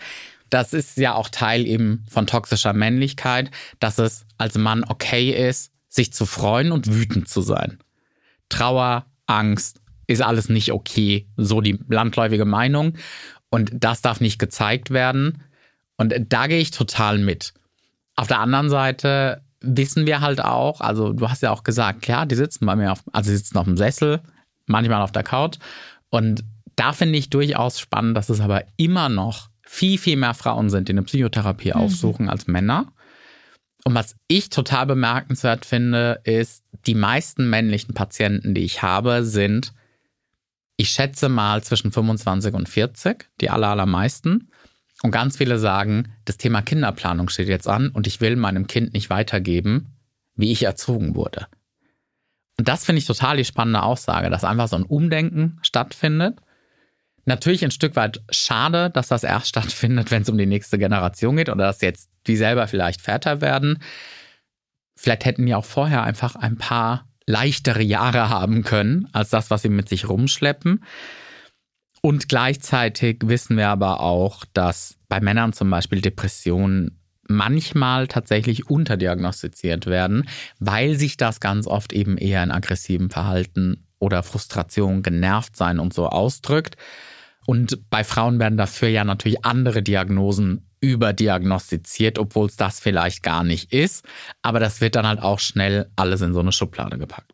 [0.51, 5.73] Das ist ja auch Teil eben von toxischer Männlichkeit, dass es als Mann okay ist,
[5.89, 7.79] sich zu freuen und wütend zu sein.
[8.49, 12.95] Trauer, Angst ist alles nicht okay, so die landläufige Meinung.
[13.51, 15.43] Und das darf nicht gezeigt werden.
[15.97, 17.55] Und da gehe ich total mit.
[18.17, 22.27] Auf der anderen Seite wissen wir halt auch, also du hast ja auch gesagt, klar,
[22.27, 24.21] die sitzen bei mir auf, also die sitzen auf dem Sessel,
[24.67, 25.59] manchmal auf der Couch.
[26.11, 26.45] Und
[26.77, 30.89] da finde ich durchaus spannend, dass es aber immer noch viel, viel mehr Frauen sind,
[30.89, 31.81] die eine Psychotherapie mhm.
[31.81, 32.93] aufsuchen als Männer.
[33.85, 39.73] Und was ich total bemerkenswert finde, ist, die meisten männlichen Patienten, die ich habe, sind,
[40.77, 44.51] ich schätze mal zwischen 25 und 40, die aller, allermeisten.
[45.03, 48.95] Und ganz viele sagen, das Thema Kinderplanung steht jetzt an und ich will meinem Kind
[48.95, 49.95] nicht weitergeben,
[50.35, 51.47] wie ich erzogen wurde.
[52.59, 56.41] Und das finde ich total die spannende Aussage, dass einfach so ein Umdenken stattfindet.
[57.29, 61.37] Natürlich ein Stück weit schade, dass das erst stattfindet, wenn es um die nächste Generation
[61.37, 63.81] geht oder dass jetzt die selber vielleicht Väter werden.
[64.97, 69.61] Vielleicht hätten die auch vorher einfach ein paar leichtere Jahre haben können, als das, was
[69.61, 70.83] sie mit sich rumschleppen.
[72.01, 79.85] Und gleichzeitig wissen wir aber auch, dass bei Männern zum Beispiel Depressionen manchmal tatsächlich unterdiagnostiziert
[79.85, 80.27] werden,
[80.61, 85.93] weil sich das ganz oft eben eher in aggressivem Verhalten oder Frustration, genervt sein und
[85.93, 86.77] so ausdrückt.
[87.49, 93.43] Und bei Frauen werden dafür ja natürlich andere Diagnosen überdiagnostiziert, obwohl es das vielleicht gar
[93.43, 94.05] nicht ist.
[94.43, 97.33] Aber das wird dann halt auch schnell alles in so eine Schublade gepackt.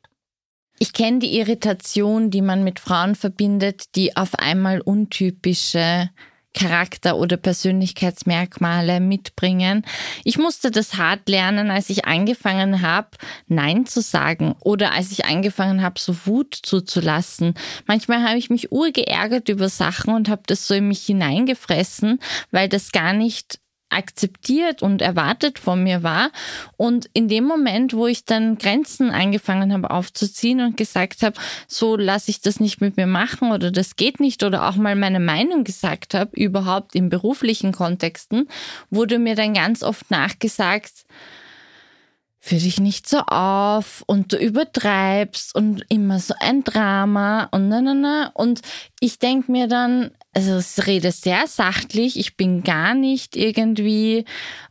[0.78, 6.10] Ich kenne die Irritation, die man mit Frauen verbindet, die auf einmal untypische
[6.54, 9.84] Charakter- oder Persönlichkeitsmerkmale mitbringen.
[10.24, 13.08] Ich musste das hart lernen, als ich angefangen habe,
[13.48, 17.54] Nein zu sagen oder als ich angefangen habe, so Wut zuzulassen.
[17.86, 22.68] Manchmal habe ich mich urgeärgert über Sachen und habe das so in mich hineingefressen, weil
[22.68, 23.58] das gar nicht
[23.94, 26.30] akzeptiert und erwartet von mir war.
[26.76, 31.36] Und in dem Moment, wo ich dann Grenzen angefangen habe aufzuziehen und gesagt habe,
[31.68, 34.96] so lasse ich das nicht mit mir machen oder das geht nicht oder auch mal
[34.96, 38.48] meine Meinung gesagt habe, überhaupt in beruflichen Kontexten,
[38.90, 41.04] wurde mir dann ganz oft nachgesagt,
[42.44, 47.80] für dich nicht so auf und du übertreibst und immer so ein Drama und na
[47.80, 48.30] na na.
[48.34, 48.60] Und
[49.00, 54.26] ich denke mir dann, also ich rede sehr sachlich, ich bin gar nicht irgendwie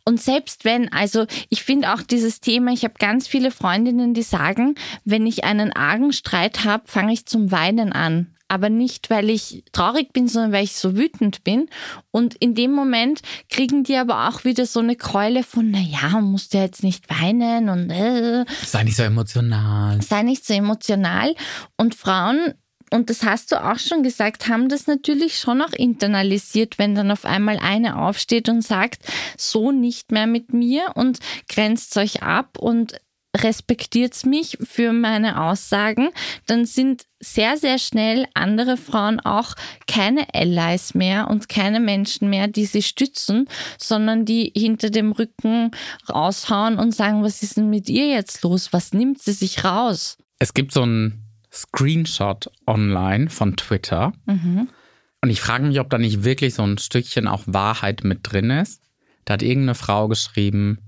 [0.06, 4.22] und selbst wenn, also ich finde auch dieses Thema, ich habe ganz viele Freundinnen, die
[4.22, 9.30] sagen, wenn ich einen argen Streit habe, fange ich zum Weinen an aber nicht, weil
[9.30, 11.70] ich traurig bin, sondern weil ich so wütend bin.
[12.12, 16.54] Und in dem Moment kriegen die aber auch wieder so eine Keule von, naja, musst
[16.54, 18.46] du jetzt nicht weinen und äh.
[18.64, 20.02] sei nicht so emotional.
[20.02, 21.34] Sei nicht so emotional.
[21.78, 22.54] Und Frauen
[22.92, 27.10] und das hast du auch schon gesagt, haben das natürlich schon auch internalisiert, wenn dann
[27.10, 29.04] auf einmal eine aufsteht und sagt,
[29.36, 31.18] so nicht mehr mit mir und
[31.50, 33.00] grenzt euch ab und
[33.36, 36.10] respektiert mich für meine Aussagen,
[36.46, 39.56] dann sind sehr, sehr schnell andere Frauen auch
[39.88, 45.72] keine Allies mehr und keine Menschen mehr, die sie stützen, sondern die hinter dem Rücken
[46.10, 48.72] raushauen und sagen, was ist denn mit ihr jetzt los?
[48.72, 50.18] Was nimmt sie sich raus?
[50.40, 54.14] Es gibt so ein Screenshot online von Twitter.
[54.26, 54.70] Mhm.
[55.22, 58.50] Und ich frage mich, ob da nicht wirklich so ein Stückchen auch Wahrheit mit drin
[58.50, 58.82] ist.
[59.26, 60.80] Da hat irgendeine Frau geschrieben,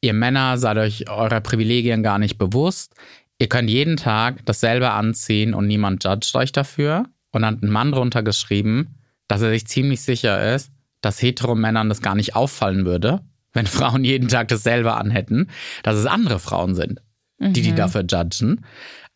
[0.00, 2.94] Ihr Männer seid euch eurer Privilegien gar nicht bewusst.
[3.38, 7.04] Ihr könnt jeden Tag dasselbe anziehen und niemand judgt euch dafür.
[7.30, 11.88] Und dann hat ein Mann drunter geschrieben, dass er sich ziemlich sicher ist, dass Hetero-Männern
[11.88, 13.20] das gar nicht auffallen würde,
[13.52, 15.50] wenn Frauen jeden Tag dasselbe anhätten,
[15.82, 17.00] dass es andere Frauen sind,
[17.38, 17.52] die mhm.
[17.52, 18.64] die dafür judgen.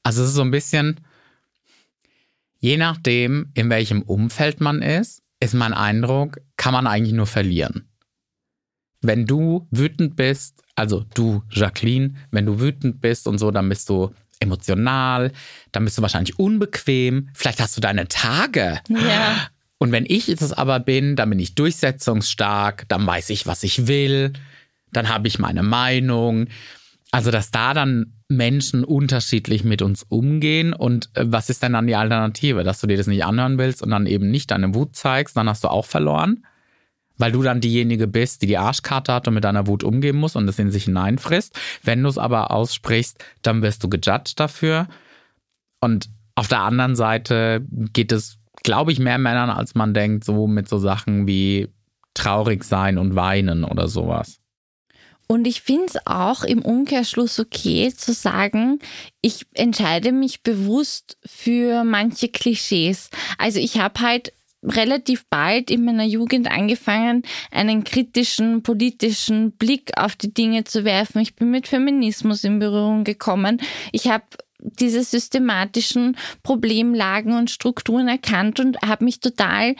[0.02, 1.00] Also es ist so ein bisschen,
[2.58, 7.88] je nachdem, in welchem Umfeld man ist, ist mein Eindruck, kann man eigentlich nur verlieren.
[9.00, 13.88] Wenn du wütend bist also du, Jacqueline, wenn du wütend bist und so, dann bist
[13.88, 15.32] du emotional,
[15.70, 18.80] dann bist du wahrscheinlich unbequem, vielleicht hast du deine Tage.
[18.88, 19.48] Ja.
[19.78, 23.86] Und wenn ich es aber bin, dann bin ich durchsetzungsstark, dann weiß ich, was ich
[23.86, 24.32] will,
[24.92, 26.46] dann habe ich meine Meinung.
[27.10, 31.86] Also, dass da dann Menschen unterschiedlich mit uns umgehen und äh, was ist denn dann
[31.86, 32.64] die Alternative?
[32.64, 35.48] Dass du dir das nicht anhören willst und dann eben nicht deine Wut zeigst, dann
[35.48, 36.44] hast du auch verloren
[37.22, 40.34] weil du dann diejenige bist, die die Arschkarte hat und mit deiner Wut umgehen muss
[40.34, 41.56] und es in sich hineinfrisst.
[41.84, 44.88] Wenn du es aber aussprichst, dann wirst du gejudged dafür.
[45.80, 50.48] Und auf der anderen Seite geht es, glaube ich, mehr Männern, als man denkt, so
[50.48, 51.68] mit so Sachen wie
[52.12, 54.40] traurig sein und weinen oder sowas.
[55.28, 58.80] Und ich finde es auch im Umkehrschluss okay zu sagen,
[59.20, 63.10] ich entscheide mich bewusst für manche Klischees.
[63.38, 70.16] Also ich habe halt relativ bald in meiner Jugend angefangen, einen kritischen politischen Blick auf
[70.16, 71.20] die Dinge zu werfen.
[71.20, 73.60] Ich bin mit Feminismus in Berührung gekommen.
[73.90, 74.24] Ich habe
[74.62, 79.74] diese systematischen Problemlagen und Strukturen erkannt und habe mich total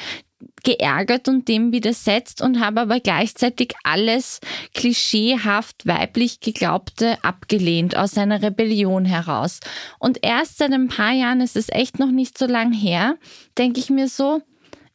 [0.64, 4.40] geärgert und dem widersetzt und habe aber gleichzeitig alles
[4.74, 9.60] klischeehaft weiblich geglaubte abgelehnt aus einer Rebellion heraus.
[10.00, 13.16] Und erst seit ein paar Jahren, ist es echt noch nicht so lang her,
[13.56, 14.42] denke ich mir so,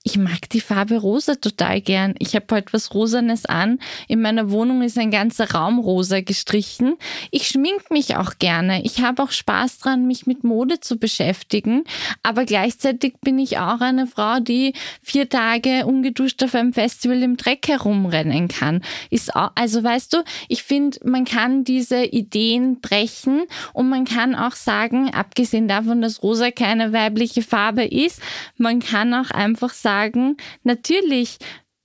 [0.04, 2.16] ich mag die Farbe rosa total gern.
[2.20, 3.80] Ich habe heute was Rosanes an.
[4.08, 6.96] In meiner Wohnung ist ein ganzer Raum rosa gestrichen.
[7.30, 8.84] Ich schmink mich auch gerne.
[8.86, 11.84] Ich habe auch Spaß dran, mich mit Mode zu beschäftigen.
[12.24, 17.36] Aber gleichzeitig bin ich auch eine Frau, die vier Tage ungeduscht auf einem Festival im
[17.36, 18.84] Dreck herumrennen kann.
[19.10, 24.36] Ist auch, also weißt du, ich finde, man kann diese Ideen brechen und man kann
[24.36, 28.22] auch sagen, abgesehen davon, dass rosa keine weibliche Farbe ist,
[28.56, 31.38] man kann auch einfach sagen, sagen, natürlich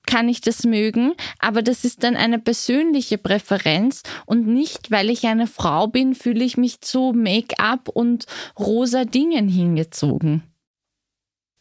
[0.07, 5.27] kann ich das mögen, aber das ist dann eine persönliche Präferenz und nicht, weil ich
[5.27, 8.27] eine Frau bin, fühle ich mich zu Make-up und
[8.59, 10.43] rosa Dingen hingezogen.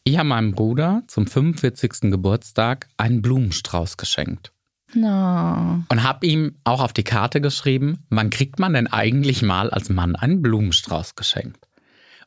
[0.04, 2.10] Ich habe meinem Bruder zum 45.
[2.10, 4.52] Geburtstag einen Blumenstrauß geschenkt.
[4.94, 5.84] No.
[5.88, 9.88] Und habe ihm auch auf die Karte geschrieben, wann kriegt man denn eigentlich mal als
[9.88, 11.68] Mann einen Blumenstrauß geschenkt?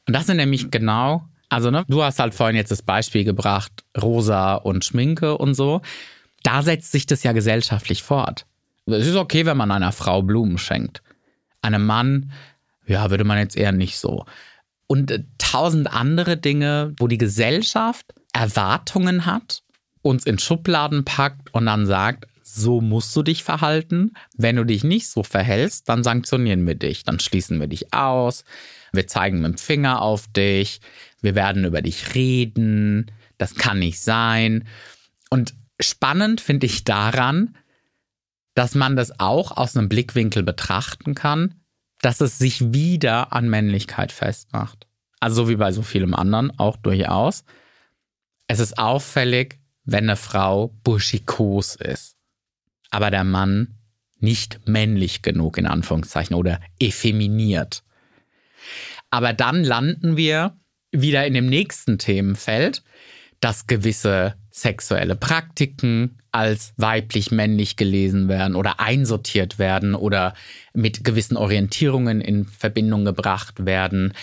[0.07, 3.71] Und das sind nämlich genau also, ne, du hast halt vorhin jetzt das Beispiel gebracht,
[4.01, 5.81] rosa und Schminke und so.
[6.43, 8.45] Da setzt sich das ja gesellschaftlich fort.
[8.85, 11.01] Es ist okay, wenn man einer Frau Blumen schenkt.
[11.61, 12.31] Einem Mann,
[12.85, 14.25] ja, würde man jetzt eher nicht so.
[14.87, 19.63] Und äh, tausend andere Dinge, wo die Gesellschaft Erwartungen hat,
[20.01, 24.13] uns in Schubladen packt und dann sagt, so musst du dich verhalten.
[24.37, 28.43] Wenn du dich nicht so verhältst, dann sanktionieren wir dich, dann schließen wir dich aus,
[28.93, 30.79] wir zeigen mit dem Finger auf dich,
[31.25, 34.65] wir werden über dich reden, das kann nicht sein.
[35.29, 37.57] Und spannend finde ich daran,
[38.53, 41.55] dass man das auch aus einem Blickwinkel betrachten kann,
[42.01, 44.87] dass es sich wieder an Männlichkeit festmacht.
[45.19, 47.43] Also so wie bei so vielem anderen auch durchaus.
[48.47, 52.15] Es ist auffällig, wenn eine Frau burschikos ist,
[52.91, 53.75] aber der Mann
[54.19, 57.83] nicht männlich genug in Anführungszeichen oder effeminiert.
[59.09, 60.57] Aber dann landen wir
[61.01, 62.83] wieder in dem nächsten Themenfeld,
[63.39, 70.33] dass gewisse sexuelle Praktiken als weiblich-männlich gelesen werden oder einsortiert werden oder
[70.73, 74.13] mit gewissen Orientierungen in Verbindung gebracht werden.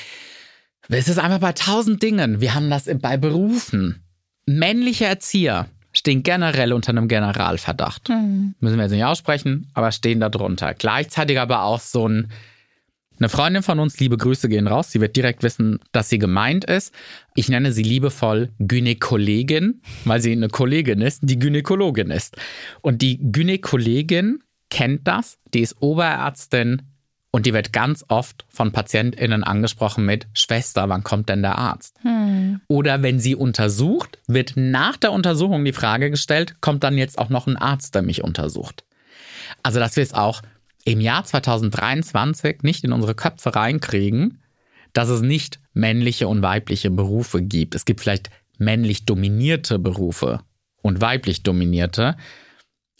[0.88, 2.40] Es ist einfach bei tausend Dingen.
[2.40, 4.02] Wir haben das bei Berufen.
[4.46, 8.08] Männliche Erzieher stehen generell unter einem Generalverdacht.
[8.08, 8.54] Mhm.
[8.60, 10.74] Müssen wir jetzt nicht aussprechen, aber stehen darunter.
[10.74, 12.32] Gleichzeitig aber auch so ein
[13.22, 16.64] eine Freundin von uns, liebe Grüße gehen raus, sie wird direkt wissen, dass sie gemeint
[16.64, 16.92] ist.
[17.36, 22.36] Ich nenne sie liebevoll Gynäkollegin, weil sie eine Kollegin ist, die Gynäkologin ist.
[22.80, 26.82] Und die Gynäkollegin kennt das, die ist Oberärztin
[27.30, 31.94] und die wird ganz oft von PatientInnen angesprochen mit Schwester, wann kommt denn der Arzt?
[32.02, 32.60] Hm.
[32.66, 37.28] Oder wenn sie untersucht, wird nach der Untersuchung die Frage gestellt, kommt dann jetzt auch
[37.28, 38.84] noch ein Arzt, der mich untersucht?
[39.62, 40.42] Also, dass wir es auch
[40.84, 44.40] im Jahr 2023 nicht in unsere Köpfe reinkriegen,
[44.92, 47.74] dass es nicht männliche und weibliche Berufe gibt.
[47.74, 50.40] Es gibt vielleicht männlich dominierte Berufe
[50.82, 52.16] und weiblich dominierte,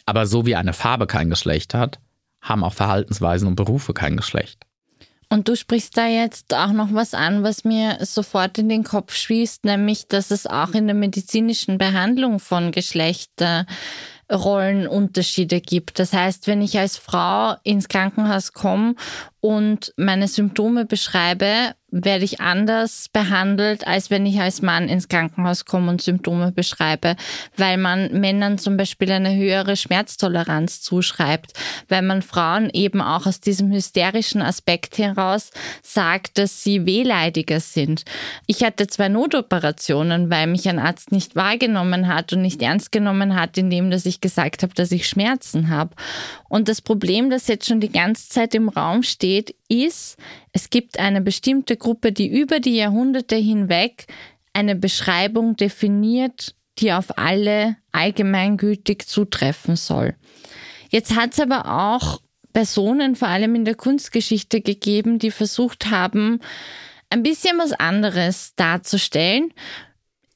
[0.05, 1.99] aber so wie eine Farbe kein Geschlecht hat,
[2.41, 4.65] haben auch Verhaltensweisen und Berufe kein Geschlecht.
[5.29, 9.15] Und du sprichst da jetzt auch noch was an, was mir sofort in den Kopf
[9.15, 13.65] schießt, nämlich, dass es auch in der medizinischen Behandlung von Geschlechter
[14.31, 15.99] Rollenunterschiede gibt.
[15.99, 18.95] Das heißt, wenn ich als Frau ins Krankenhaus komme
[19.43, 25.65] und meine Symptome beschreibe, werde ich anders behandelt, als wenn ich als Mann ins Krankenhaus
[25.65, 27.15] komme und Symptome beschreibe,
[27.55, 31.53] weil man Männern zum Beispiel eine höhere Schmerztoleranz zuschreibt,
[31.89, 35.51] weil man Frauen eben auch aus diesem hysterischen Aspekt heraus
[35.83, 38.05] sagt, dass sie wehleidiger sind.
[38.47, 43.35] Ich hatte zwei Notoperationen, weil mich ein Arzt nicht wahrgenommen hat und nicht ernst genommen
[43.35, 45.93] hat, indem dass ich gesagt habe, dass ich Schmerzen habe.
[46.49, 49.32] Und das Problem, das jetzt schon die ganze Zeit im Raum steht,
[49.67, 50.17] ist,
[50.51, 54.07] es gibt eine bestimmte Gruppe, die über die Jahrhunderte hinweg
[54.53, 60.15] eine Beschreibung definiert, die auf alle allgemeingültig zutreffen soll.
[60.89, 62.21] Jetzt hat es aber auch
[62.53, 66.39] Personen, vor allem in der Kunstgeschichte, gegeben, die versucht haben,
[67.09, 69.53] ein bisschen was anderes darzustellen.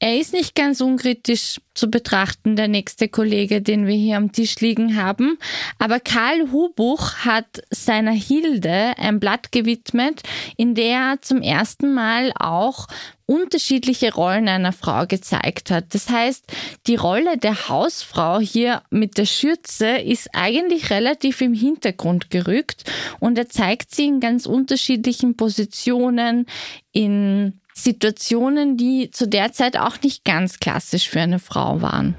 [0.00, 4.60] Er ist nicht ganz unkritisch zu betrachten, der nächste Kollege, den wir hier am Tisch
[4.60, 5.38] liegen haben.
[5.80, 10.22] Aber Karl Hubuch hat seiner Hilde ein Blatt gewidmet,
[10.56, 12.86] in der er zum ersten Mal auch
[13.26, 15.92] unterschiedliche Rollen einer Frau gezeigt hat.
[15.94, 16.44] Das heißt,
[16.86, 22.84] die Rolle der Hausfrau hier mit der Schürze ist eigentlich relativ im Hintergrund gerückt
[23.18, 26.46] und er zeigt sie in ganz unterschiedlichen Positionen,
[26.92, 32.16] in Situationen, die zu der Zeit auch nicht ganz klassisch für eine Frau waren.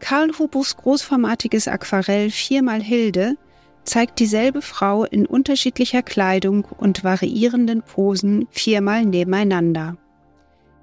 [0.00, 3.36] Karl Hubuchs großformatiges Aquarell Viermal Hilde
[3.84, 9.96] zeigt dieselbe Frau in unterschiedlicher Kleidung und variierenden Posen viermal nebeneinander.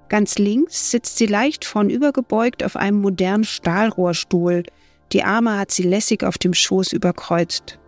[0.08, 4.64] Ganz links sitzt sie leicht vornübergebeugt auf einem modernen Stahlrohrstuhl,
[5.12, 7.78] die Arme hat sie lässig auf dem Schoß überkreuzt.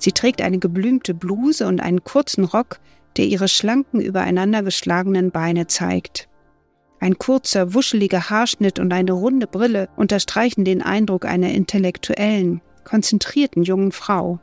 [0.00, 2.80] Sie trägt eine geblümte Bluse und einen kurzen Rock,
[3.16, 6.28] der ihre schlanken, übereinander geschlagenen Beine zeigt.
[7.00, 13.92] Ein kurzer, wuscheliger Haarschnitt und eine runde Brille unterstreichen den Eindruck einer intellektuellen, konzentrierten jungen
[13.92, 14.40] Frau.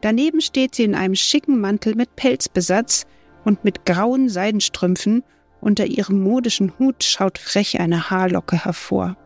[0.00, 3.06] Daneben steht sie in einem schicken Mantel mit Pelzbesatz
[3.44, 5.22] und mit grauen Seidenstrümpfen,
[5.60, 9.16] unter ihrem modischen Hut schaut frech eine Haarlocke hervor.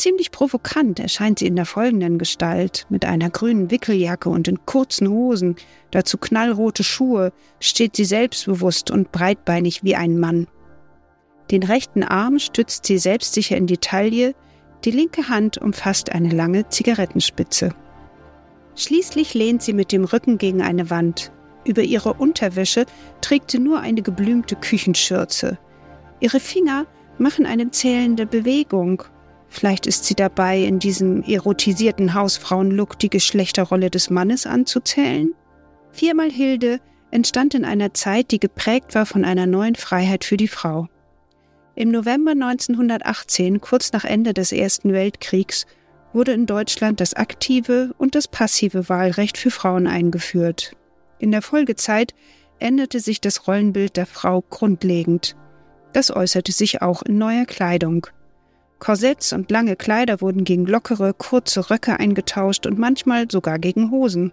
[0.00, 5.10] Ziemlich provokant erscheint sie in der folgenden Gestalt, mit einer grünen Wickeljacke und in kurzen
[5.10, 5.56] Hosen,
[5.90, 10.46] dazu knallrote Schuhe, steht sie selbstbewusst und breitbeinig wie ein Mann.
[11.50, 14.34] Den rechten Arm stützt sie selbstsicher in die Taille,
[14.86, 17.74] die linke Hand umfasst eine lange Zigarettenspitze.
[18.76, 21.30] Schließlich lehnt sie mit dem Rücken gegen eine Wand.
[21.66, 22.86] Über ihre Unterwäsche
[23.20, 25.58] trägt sie nur eine geblümte Küchenschürze.
[26.20, 26.86] Ihre Finger
[27.18, 29.04] machen eine zählende Bewegung
[29.50, 35.34] Vielleicht ist sie dabei, in diesem erotisierten Hausfrauenlook die Geschlechterrolle des Mannes anzuzählen?
[35.90, 36.78] Viermal Hilde
[37.10, 40.86] entstand in einer Zeit, die geprägt war von einer neuen Freiheit für die Frau.
[41.74, 45.66] Im November 1918, kurz nach Ende des Ersten Weltkriegs,
[46.12, 50.76] wurde in Deutschland das aktive und das passive Wahlrecht für Frauen eingeführt.
[51.18, 52.14] In der Folgezeit
[52.60, 55.36] änderte sich das Rollenbild der Frau grundlegend.
[55.92, 58.06] Das äußerte sich auch in neuer Kleidung.
[58.80, 64.32] Korsetts und lange Kleider wurden gegen lockere, kurze Röcke eingetauscht und manchmal sogar gegen Hosen.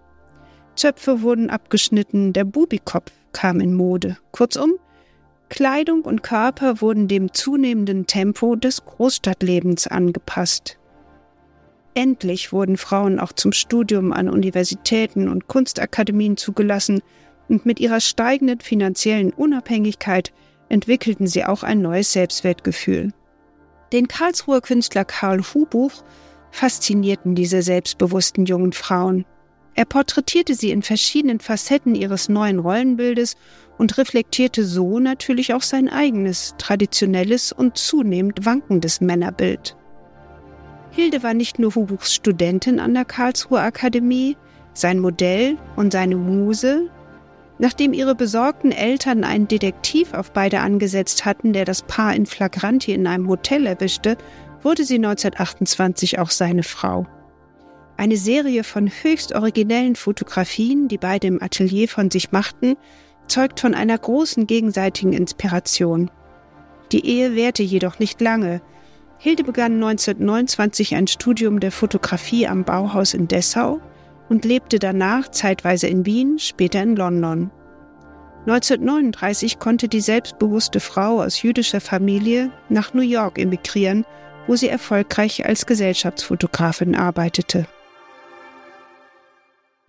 [0.76, 4.18] Zöpfe wurden abgeschnitten, der Bubikopf kam in Mode.
[4.32, 4.76] Kurzum,
[5.50, 10.78] Kleidung und Körper wurden dem zunehmenden Tempo des Großstadtlebens angepasst.
[11.94, 17.02] Endlich wurden Frauen auch zum Studium an Universitäten und Kunstakademien zugelassen
[17.50, 20.32] und mit ihrer steigenden finanziellen Unabhängigkeit
[20.70, 23.14] entwickelten sie auch ein neues Selbstwertgefühl.
[23.92, 25.92] Den Karlsruher Künstler Karl Hubuch
[26.52, 29.26] faszinierten diese selbstbewussten jungen Frauen.
[29.76, 33.36] Er porträtierte sie in verschiedenen Facetten ihres neuen Rollenbildes
[33.78, 39.78] und reflektierte so natürlich auch sein eigenes, traditionelles und zunehmend wankendes Männerbild.
[40.92, 44.36] Hilde war nicht nur Hubuchs Studentin an der Karlsruher Akademie,
[44.74, 46.90] sein Modell und seine Muse,
[47.60, 52.94] Nachdem ihre besorgten Eltern einen Detektiv auf beide angesetzt hatten, der das Paar in Flagranti
[52.94, 54.18] in einem Hotel erwischte,
[54.62, 57.08] wurde sie 1928 auch seine Frau.
[57.96, 62.76] Eine Serie von höchst originellen Fotografien, die beide im Atelier von sich machten,
[63.28, 66.12] zeugt von einer großen gegenseitigen Inspiration.
[66.92, 68.62] Die Ehe währte jedoch nicht lange.
[69.18, 73.82] Hilde begann 1929 ein Studium der Fotografie am Bauhaus in Dessau
[74.30, 77.52] und lebte danach zeitweise in Wien, später in London.
[78.48, 84.06] 1939 konnte die selbstbewusste Frau aus jüdischer Familie nach New York emigrieren,
[84.48, 87.68] wo sie erfolgreich als Gesellschaftsfotografin arbeitete.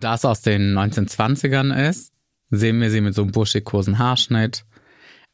[0.01, 2.13] Da es aus den 1920ern ist,
[2.49, 4.65] sehen wir sie mit so einem buschikosen Haarschnitt.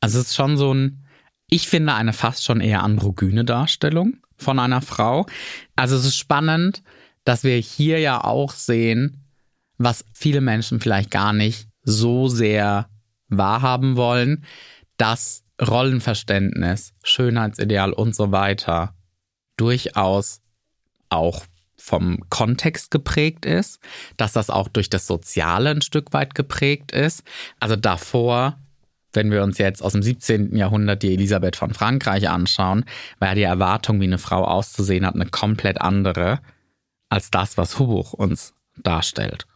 [0.02, 1.06] Also es ist schon so ein,
[1.50, 5.26] ich finde eine fast schon eher androgyne Darstellung von einer Frau.
[5.76, 6.84] Also es ist spannend,
[7.26, 9.26] dass wir hier ja auch sehen,
[9.78, 12.88] was viele Menschen vielleicht gar nicht so sehr
[13.28, 14.46] wahrhaben wollen,
[14.98, 18.94] dass Rollenverständnis, Schönheitsideal und so weiter
[19.58, 20.42] durchaus
[21.10, 21.46] auch
[21.78, 23.80] vom Kontext geprägt ist,
[24.18, 27.24] dass das auch durch das Soziale ein Stück weit geprägt ist.
[27.60, 28.58] Also davor,
[29.14, 30.56] wenn wir uns jetzt aus dem 17.
[30.56, 32.86] Jahrhundert die Elisabeth von Frankreich anschauen,
[33.20, 36.40] war ja die Erwartung, wie eine Frau auszusehen hat, eine komplett andere
[37.16, 39.48] als das, was Hubuch uns darstellt.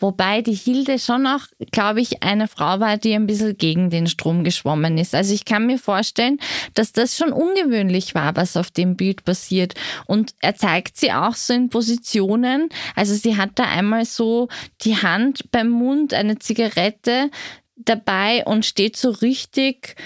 [0.00, 1.40] Wobei die Hilde schon auch,
[1.72, 5.12] glaube ich, eine Frau war, die ein bisschen gegen den Strom geschwommen ist.
[5.12, 6.38] Also ich kann mir vorstellen,
[6.74, 9.74] dass das schon ungewöhnlich war, was auf dem Bild passiert.
[10.06, 12.68] Und er zeigt sie auch so in Positionen.
[12.94, 14.48] Also sie hat da einmal so
[14.82, 17.30] die Hand beim Mund, eine Zigarette,
[17.74, 19.96] dabei und steht so richtig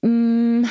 [0.00, 0.70] mh, mm,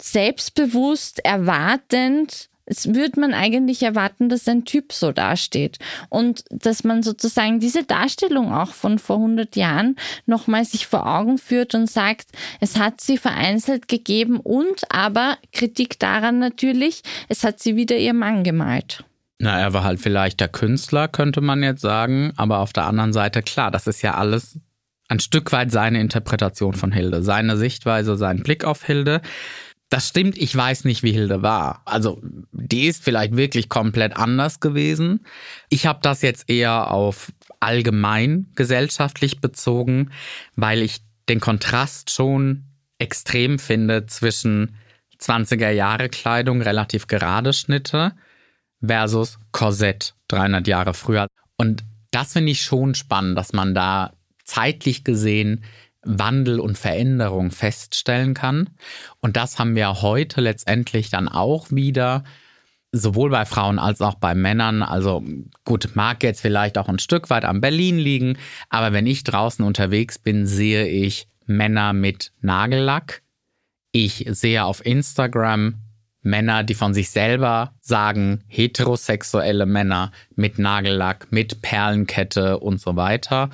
[0.00, 7.02] selbstbewusst, erwartend es würde man eigentlich erwarten, dass ein Typ so dasteht und dass man
[7.02, 12.28] sozusagen diese Darstellung auch von vor 100 Jahren nochmal sich vor Augen führt und sagt,
[12.60, 18.14] es hat sie vereinzelt gegeben und aber Kritik daran natürlich, es hat sie wieder ihr
[18.14, 19.04] Mann gemalt.
[19.40, 23.12] Na, er war halt vielleicht der Künstler, könnte man jetzt sagen, aber auf der anderen
[23.12, 24.60] Seite, klar, das ist ja alles
[25.08, 29.22] ein Stück weit seine Interpretation von Hilde, seine Sichtweise, sein Blick auf Hilde.
[29.90, 31.82] Das stimmt, ich weiß nicht, wie Hilde war.
[31.84, 32.20] Also
[32.52, 35.26] die ist vielleicht wirklich komplett anders gewesen.
[35.68, 40.10] Ich habe das jetzt eher auf allgemein gesellschaftlich bezogen,
[40.54, 42.64] weil ich den Kontrast schon
[42.98, 44.76] extrem finde zwischen
[45.20, 48.12] 20er Jahre Kleidung, relativ gerade Schnitte
[48.84, 51.26] versus Korsett 300 Jahre früher.
[51.56, 54.12] Und das finde ich schon spannend, dass man da
[54.44, 55.64] zeitlich gesehen
[56.02, 58.70] Wandel und Veränderung feststellen kann.
[59.20, 62.24] Und das haben wir heute letztendlich dann auch wieder,
[62.92, 64.82] sowohl bei Frauen als auch bei Männern.
[64.82, 65.22] Also
[65.64, 68.38] gut, mag jetzt vielleicht auch ein Stück weit am Berlin liegen,
[68.68, 73.22] aber wenn ich draußen unterwegs bin, sehe ich Männer mit Nagellack.
[73.92, 75.74] Ich sehe auf Instagram
[76.22, 83.50] Männer, die von sich selber sagen, heterosexuelle Männer mit Nagellack, mit Perlenkette und so weiter.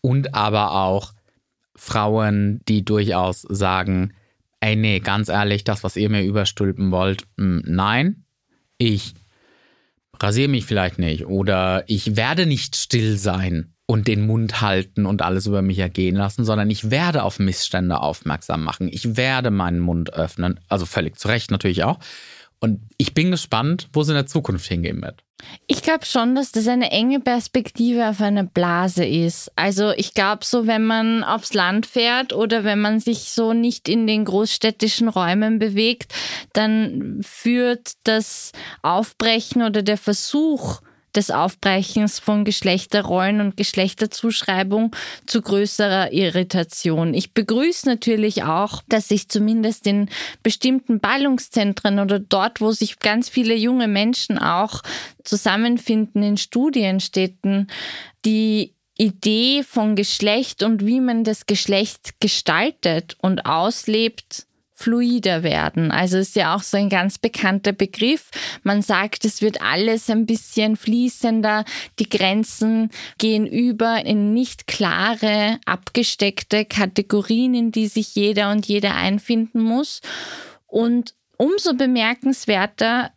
[0.00, 1.12] Und aber auch
[1.74, 4.12] Frauen, die durchaus sagen,
[4.60, 8.24] ey, nee, ganz ehrlich, das, was ihr mir überstülpen wollt, mh, hm, nein,
[8.78, 9.14] ich
[10.20, 15.20] rasiere mich vielleicht nicht oder ich werde nicht still sein und den Mund halten und
[15.22, 18.88] alles über mich ergehen lassen, sondern ich werde auf Missstände aufmerksam machen.
[18.88, 21.98] Ich werde meinen Mund öffnen, also völlig zu Recht natürlich auch.
[22.62, 25.24] Und ich bin gespannt, wo es in der Zukunft hingehen wird.
[25.66, 29.50] Ich glaube schon, dass das eine enge Perspektive auf eine Blase ist.
[29.56, 33.88] Also ich glaube so, wenn man aufs Land fährt oder wenn man sich so nicht
[33.88, 36.14] in den großstädtischen Räumen bewegt,
[36.52, 38.52] dann führt das
[38.82, 40.82] Aufbrechen oder der Versuch,
[41.14, 44.94] des Aufbrechens von Geschlechterrollen und Geschlechterzuschreibung
[45.26, 47.14] zu größerer Irritation.
[47.14, 50.08] Ich begrüße natürlich auch, dass sich zumindest in
[50.42, 54.82] bestimmten Ballungszentren oder dort, wo sich ganz viele junge Menschen auch
[55.24, 57.68] zusammenfinden in Studienstädten,
[58.24, 64.46] die Idee von Geschlecht und wie man das Geschlecht gestaltet und auslebt,
[64.82, 65.90] fluider werden.
[65.90, 68.30] Also ist ja auch so ein ganz bekannter Begriff.
[68.62, 71.64] Man sagt, es wird alles ein bisschen fließender,
[71.98, 78.92] die Grenzen gehen über in nicht klare, abgesteckte Kategorien, in die sich jeder und jede
[78.92, 80.00] einfinden muss.
[80.66, 83.12] Und umso bemerkenswerter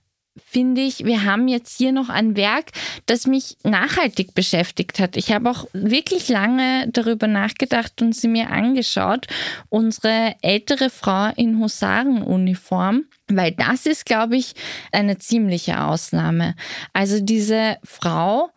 [0.45, 2.71] finde ich, wir haben jetzt hier noch ein Werk,
[3.05, 5.15] das mich nachhaltig beschäftigt hat.
[5.15, 9.27] Ich habe auch wirklich lange darüber nachgedacht und sie mir angeschaut.
[9.69, 14.53] Unsere ältere Frau in Husarenuniform, weil das ist, glaube ich,
[14.91, 16.55] eine ziemliche Ausnahme.
[16.93, 18.49] Also diese Frau,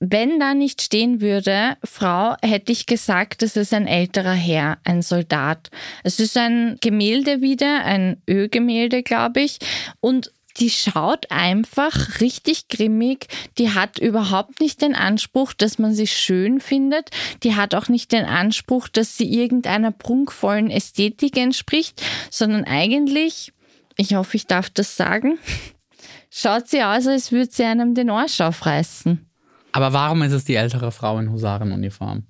[0.00, 5.00] wenn da nicht stehen würde, Frau, hätte ich gesagt, das ist ein älterer Herr, ein
[5.00, 5.70] Soldat.
[6.02, 9.58] Es ist ein Gemälde wieder, ein Ölgemälde, glaube ich.
[10.00, 13.26] Und die schaut einfach richtig grimmig.
[13.58, 17.10] Die hat überhaupt nicht den Anspruch, dass man sie schön findet.
[17.42, 23.52] Die hat auch nicht den Anspruch, dass sie irgendeiner prunkvollen Ästhetik entspricht, sondern eigentlich,
[23.96, 25.38] ich hoffe, ich darf das sagen,
[26.30, 29.26] schaut sie aus, als würde sie einem den Arsch aufreißen.
[29.72, 32.26] Aber warum ist es die ältere Frau in Husarenuniform?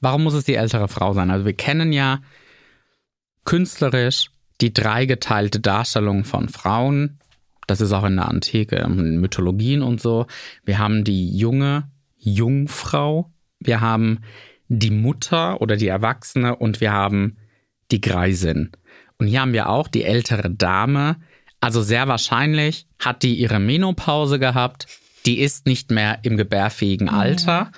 [0.00, 1.30] Warum muss es die ältere Frau sein?
[1.30, 2.20] Also wir kennen ja
[3.44, 4.30] künstlerisch
[4.60, 7.18] die dreigeteilte Darstellung von Frauen,
[7.68, 10.26] das ist auch in der Antike, in Mythologien und so.
[10.64, 14.20] Wir haben die junge Jungfrau, wir haben
[14.68, 17.36] die Mutter oder die Erwachsene und wir haben
[17.90, 18.72] die Greisin.
[19.18, 21.16] Und hier haben wir auch die ältere Dame.
[21.60, 24.86] Also sehr wahrscheinlich hat die ihre Menopause gehabt.
[25.26, 27.70] Die ist nicht mehr im gebärfähigen Alter.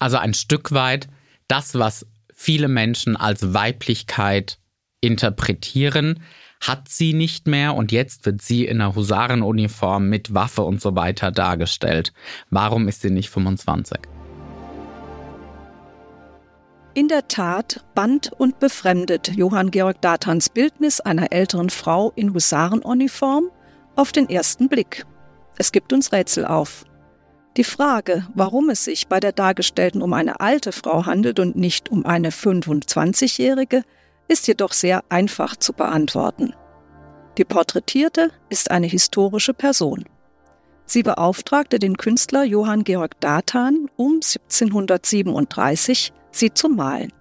[0.00, 1.08] Also ein Stück weit
[1.46, 4.58] das, was viele Menschen als Weiblichkeit
[5.00, 6.20] interpretieren,
[6.60, 10.96] hat sie nicht mehr und jetzt wird sie in einer Husarenuniform mit Waffe und so
[10.96, 12.12] weiter dargestellt.
[12.50, 13.98] Warum ist sie nicht 25?
[16.94, 23.50] In der Tat band und befremdet Johann Georg Dathans Bildnis einer älteren Frau in Husarenuniform
[23.94, 25.06] auf den ersten Blick.
[25.58, 26.84] Es gibt uns Rätsel auf.
[27.56, 31.88] Die Frage, warum es sich bei der Dargestellten um eine alte Frau handelt und nicht
[31.88, 33.82] um eine 25-jährige,
[34.28, 36.54] ist jedoch sehr einfach zu beantworten.
[37.38, 40.04] Die Porträtierte ist eine historische Person.
[40.86, 47.12] Sie beauftragte den Künstler Johann Georg Dathan um 1737 sie zu malen.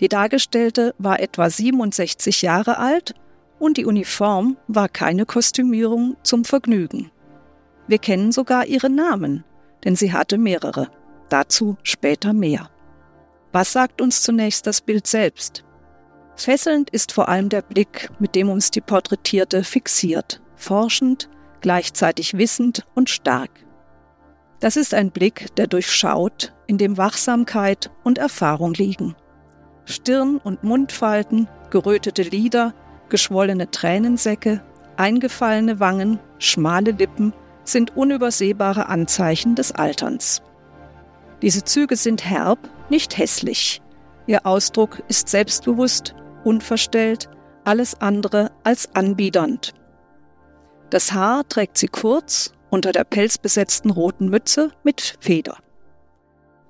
[0.00, 3.14] Die Dargestellte war etwa 67 Jahre alt
[3.58, 7.10] und die Uniform war keine Kostümierung zum Vergnügen.
[7.86, 9.44] Wir kennen sogar ihre Namen,
[9.84, 10.88] denn sie hatte mehrere.
[11.28, 12.70] Dazu später mehr.
[13.52, 15.64] Was sagt uns zunächst das Bild selbst?
[16.36, 21.28] Fesselnd ist vor allem der Blick, mit dem uns die Porträtierte fixiert, forschend,
[21.60, 23.50] gleichzeitig wissend und stark.
[24.60, 29.14] Das ist ein Blick, der durchschaut, in dem Wachsamkeit und Erfahrung liegen.
[29.84, 32.74] Stirn- und Mundfalten, gerötete Lider,
[33.08, 34.62] geschwollene Tränensäcke,
[34.96, 37.32] eingefallene Wangen, schmale Lippen
[37.64, 40.42] sind unübersehbare Anzeichen des Alterns.
[41.42, 42.58] Diese Züge sind herb,
[42.88, 43.82] nicht hässlich.
[44.26, 46.14] Ihr Ausdruck ist selbstbewusst,
[46.44, 47.28] unverstellt,
[47.64, 49.72] alles andere als anbiedernd.
[50.90, 55.58] Das Haar trägt sie kurz unter der pelzbesetzten roten Mütze mit Feder.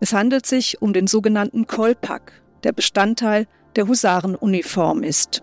[0.01, 3.47] Es handelt sich um den sogenannten Kolpak, der Bestandteil
[3.77, 5.43] der Husarenuniform ist.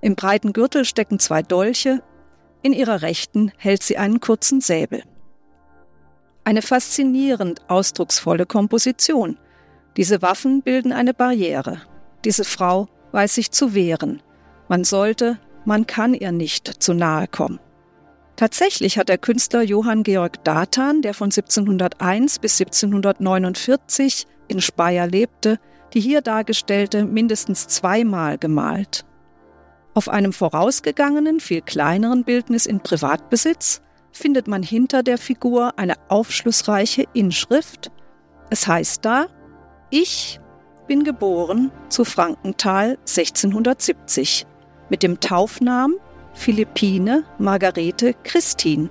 [0.00, 2.02] Im breiten Gürtel stecken zwei Dolche,
[2.62, 5.02] in ihrer rechten hält sie einen kurzen Säbel.
[6.44, 9.38] Eine faszinierend ausdrucksvolle Komposition.
[9.96, 11.82] Diese Waffen bilden eine Barriere.
[12.24, 14.22] Diese Frau weiß sich zu wehren.
[14.68, 17.60] Man sollte, man kann ihr nicht zu nahe kommen.
[18.36, 25.58] Tatsächlich hat der Künstler Johann Georg Datan, der von 1701 bis 1749 in Speyer lebte,
[25.92, 29.04] die hier dargestellte mindestens zweimal gemalt.
[29.94, 33.82] Auf einem vorausgegangenen, viel kleineren Bildnis in Privatbesitz
[34.12, 37.90] findet man hinter der Figur eine aufschlussreiche Inschrift.
[38.50, 39.26] Es heißt da,
[39.90, 40.38] ich
[40.88, 44.46] bin geboren zu Frankenthal 1670
[44.88, 45.96] mit dem Taufnamen
[46.32, 48.90] Philippine Margarete Christin,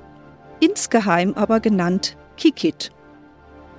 [0.60, 2.92] insgeheim aber genannt Kikit.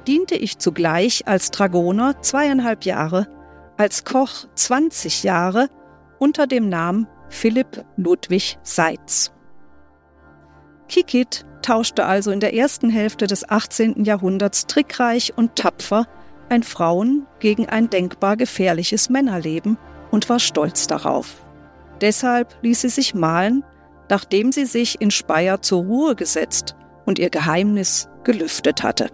[0.06, 3.28] Diente ich zugleich als Dragoner zweieinhalb Jahre,
[3.76, 5.68] als Koch 20 Jahre
[6.18, 9.32] unter dem Namen Philipp Ludwig Seitz.
[10.88, 14.04] Kikit tauschte also in der ersten Hälfte des 18.
[14.04, 16.06] Jahrhunderts trickreich und tapfer
[16.50, 19.78] ein Frauen gegen ein denkbar gefährliches Männerleben
[20.10, 21.46] und war stolz darauf.
[22.00, 23.64] Deshalb ließ sie sich malen,
[24.08, 29.10] nachdem sie sich in Speyer zur Ruhe gesetzt und ihr Geheimnis gelüftet hatte.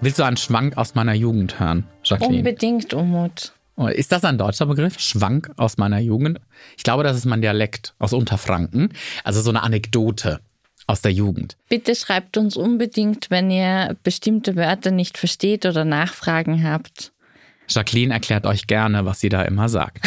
[0.00, 2.38] Willst du einen Schwank aus meiner Jugend hören, Jacqueline?
[2.38, 3.54] Unbedingt, Umut.
[3.76, 4.98] Oh, ist das ein deutscher Begriff?
[4.98, 6.40] Schwank aus meiner Jugend?
[6.76, 8.90] Ich glaube, das ist mein Dialekt aus Unterfranken.
[9.24, 10.40] Also so eine Anekdote
[10.86, 11.56] aus der Jugend.
[11.68, 17.12] Bitte schreibt uns unbedingt, wenn ihr bestimmte Wörter nicht versteht oder Nachfragen habt.
[17.68, 20.06] Jacqueline erklärt euch gerne, was sie da immer sagt.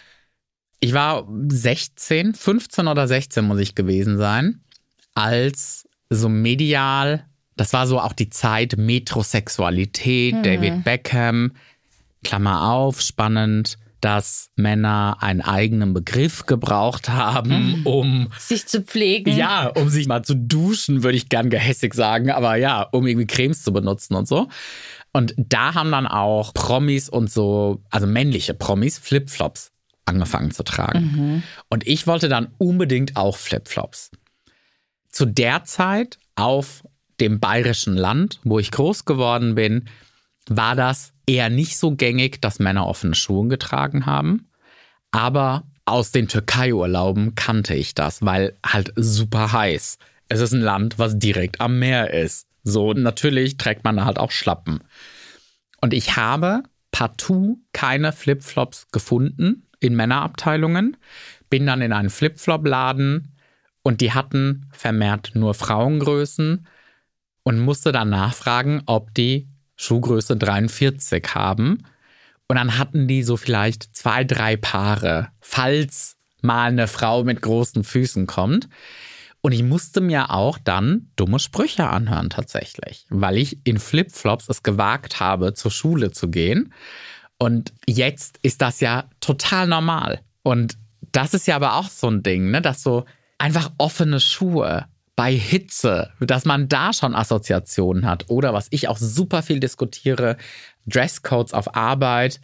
[0.80, 4.60] ich war 16, 15 oder 16 muss ich gewesen sein,
[5.14, 7.26] als so medial,
[7.56, 10.42] das war so auch die Zeit Metrosexualität, mhm.
[10.42, 11.52] David Beckham,
[12.24, 19.36] Klammer auf, spannend, dass Männer einen eigenen Begriff gebraucht haben, um sich zu pflegen.
[19.36, 23.26] Ja, um sich mal zu duschen, würde ich gern gehässig sagen, aber ja, um irgendwie
[23.26, 24.48] Cremes zu benutzen und so.
[25.12, 29.72] Und da haben dann auch Promis und so, also männliche Promis, Flipflops
[30.04, 31.00] angefangen zu tragen.
[31.00, 31.42] Mhm.
[31.68, 34.10] Und ich wollte dann unbedingt auch Flipflops.
[35.08, 36.84] Zu der Zeit auf
[37.20, 39.88] dem bayerischen Land, wo ich groß geworden bin,
[40.48, 44.48] war das eher nicht so gängig, dass Männer offene Schuhe getragen haben.
[45.12, 49.98] Aber aus den Türkei-Urlauben kannte ich das, weil halt super heiß.
[50.28, 52.46] Es ist ein Land, was direkt am Meer ist.
[52.62, 54.80] So, natürlich trägt man halt auch Schlappen.
[55.80, 60.96] Und ich habe partout keine Flipflops gefunden in Männerabteilungen.
[61.48, 63.36] Bin dann in einen Flipflop-Laden
[63.82, 66.66] und die hatten vermehrt nur Frauengrößen
[67.44, 69.48] und musste dann nachfragen, ob die
[69.80, 71.84] Schuhgröße 43 haben.
[72.48, 77.82] Und dann hatten die so vielleicht zwei, drei Paare, falls mal eine Frau mit großen
[77.82, 78.68] Füßen kommt.
[79.40, 84.62] Und ich musste mir auch dann dumme Sprüche anhören tatsächlich, weil ich in Flipflops es
[84.62, 86.74] gewagt habe, zur Schule zu gehen.
[87.38, 90.20] Und jetzt ist das ja total normal.
[90.42, 90.76] Und
[91.12, 93.06] das ist ja aber auch so ein Ding, ne, dass so
[93.38, 94.86] einfach offene Schuhe
[95.20, 98.30] bei Hitze, dass man da schon Assoziationen hat.
[98.30, 100.38] Oder was ich auch super viel diskutiere,
[100.86, 102.40] Dresscodes auf Arbeit,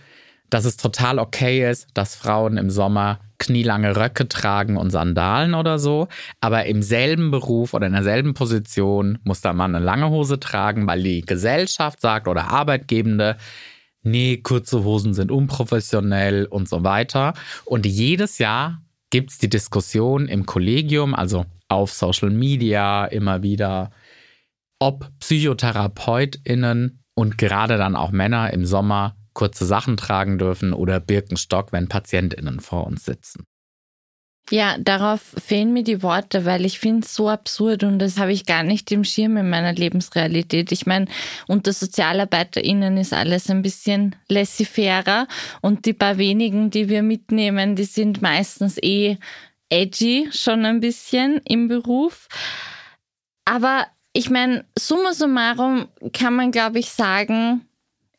[0.51, 5.79] dass es total okay ist, dass Frauen im Sommer knielange Röcke tragen und Sandalen oder
[5.79, 6.09] so.
[6.43, 10.87] Aber im selben Beruf oder in derselben Position muss der Mann eine lange Hose tragen,
[10.87, 13.39] weil die Gesellschaft sagt oder Arbeitgebende,
[14.03, 17.33] nee, kurze Hosen sind unprofessionell und so weiter.
[17.65, 23.91] Und jedes Jahr gibt es die Diskussion im Kollegium, also auf Social Media immer wieder.
[24.79, 31.73] ob PsychotherapeutInnen und gerade dann auch Männer im Sommer kurze Sachen tragen dürfen oder Birkenstock,
[31.73, 33.45] wenn PatientInnen vor uns sitzen.
[34.51, 38.31] Ja, darauf fehlen mir die Worte, weil ich finde es so absurd und das habe
[38.31, 40.71] ich gar nicht im Schirm in meiner Lebensrealität.
[40.71, 41.07] Ich meine,
[41.49, 45.27] unter SozialarbeiterInnen ist alles ein bisschen laissez-faire
[45.63, 49.19] und die paar wenigen, die wir mitnehmen, die sind meistens eh
[49.71, 52.29] edgy, schon ein bisschen im Beruf.
[53.45, 57.67] Aber ich meine, summa summarum kann man, glaube ich, sagen,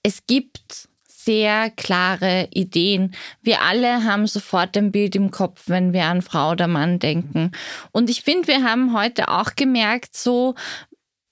[0.04, 0.88] es gibt
[1.28, 3.14] sehr klare Ideen.
[3.42, 7.52] Wir alle haben sofort ein Bild im Kopf, wenn wir an Frau oder Mann denken.
[7.92, 10.56] Und ich finde, wir haben heute auch gemerkt, so,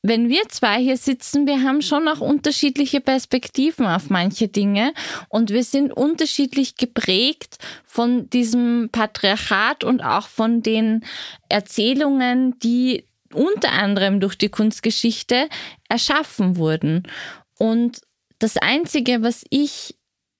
[0.08, 4.94] wenn wir zwei hier sitzen, wir haben schon auch unterschiedliche Perspektiven auf manche Dinge
[5.30, 11.04] und wir sind unterschiedlich geprägt von diesem Patriarchat und auch von den
[11.50, 15.50] Erzählungen, die unter anderem durch die Kunstgeschichte
[15.90, 17.04] erschaffen wurden.
[17.58, 18.02] Und
[18.38, 19.96] das Einzige, was ich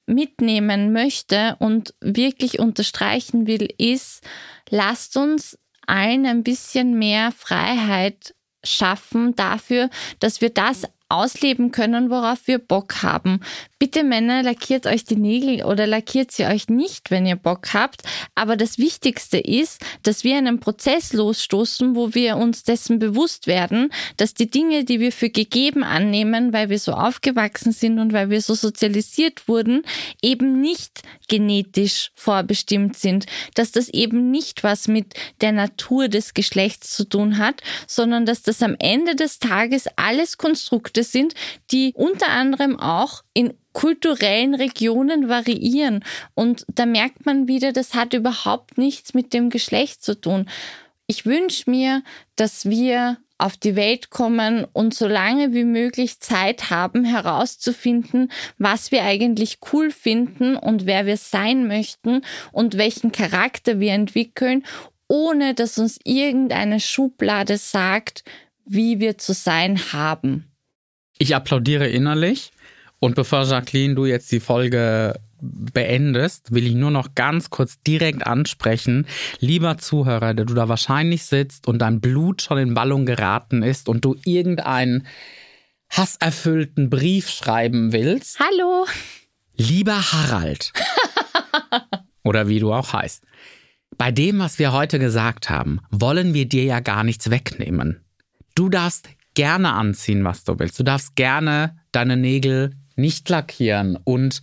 [0.06, 4.22] mitnehmen möchte und wirklich unterstreichen will, ist,
[4.70, 5.58] lasst uns
[5.88, 8.35] allen ein bisschen mehr Freiheit
[8.66, 9.90] schaffen dafür,
[10.20, 13.40] dass wir das ausleben können, worauf wir Bock haben.
[13.78, 18.02] Bitte Männer, lackiert euch die Nägel oder lackiert sie euch nicht, wenn ihr Bock habt.
[18.34, 23.92] Aber das Wichtigste ist, dass wir einen Prozess losstoßen, wo wir uns dessen bewusst werden,
[24.18, 28.32] dass die Dinge, die wir für gegeben annehmen, weil wir so aufgewachsen sind und weil
[28.32, 29.84] wir so sozialisiert wurden,
[30.24, 33.28] eben nicht genetisch vorbestimmt sind.
[33.54, 38.42] Dass das eben nicht was mit der Natur des Geschlechts zu tun hat, sondern dass
[38.42, 40.38] das am Ende des Tages alles
[40.96, 41.34] Konstrukte sind,
[41.72, 46.04] die unter anderem auch in kulturellen Regionen variieren.
[46.34, 50.50] Und da merkt man wieder, das hat überhaupt nichts mit dem Geschlecht zu tun.
[51.08, 52.02] Ich wünsche mir,
[52.36, 58.92] dass wir auf die Welt kommen und so lange wie möglich Zeit haben, herauszufinden, was
[58.92, 62.22] wir eigentlich cool finden und wer wir sein möchten
[62.54, 64.64] und welchen Charakter wir entwickeln,
[65.10, 68.24] ohne dass uns irgendeine Schublade sagt,
[68.66, 70.55] wie wir zu sein haben.
[71.18, 72.52] Ich applaudiere innerlich.
[73.00, 78.26] Und bevor Jacqueline, du jetzt die Folge beendest, will ich nur noch ganz kurz direkt
[78.26, 79.06] ansprechen.
[79.40, 83.90] Lieber Zuhörer, der du da wahrscheinlich sitzt und dein Blut schon in Ballung geraten ist
[83.90, 85.06] und du irgendeinen
[85.90, 88.40] hasserfüllten Brief schreiben willst.
[88.40, 88.86] Hallo.
[89.56, 90.74] Lieber Harald.
[92.24, 93.24] oder wie du auch heißt.
[93.98, 98.02] Bei dem, was wir heute gesagt haben, wollen wir dir ja gar nichts wegnehmen.
[98.56, 100.80] Du darfst gerne anziehen, was du willst.
[100.80, 104.42] Du darfst gerne deine Nägel nicht lackieren und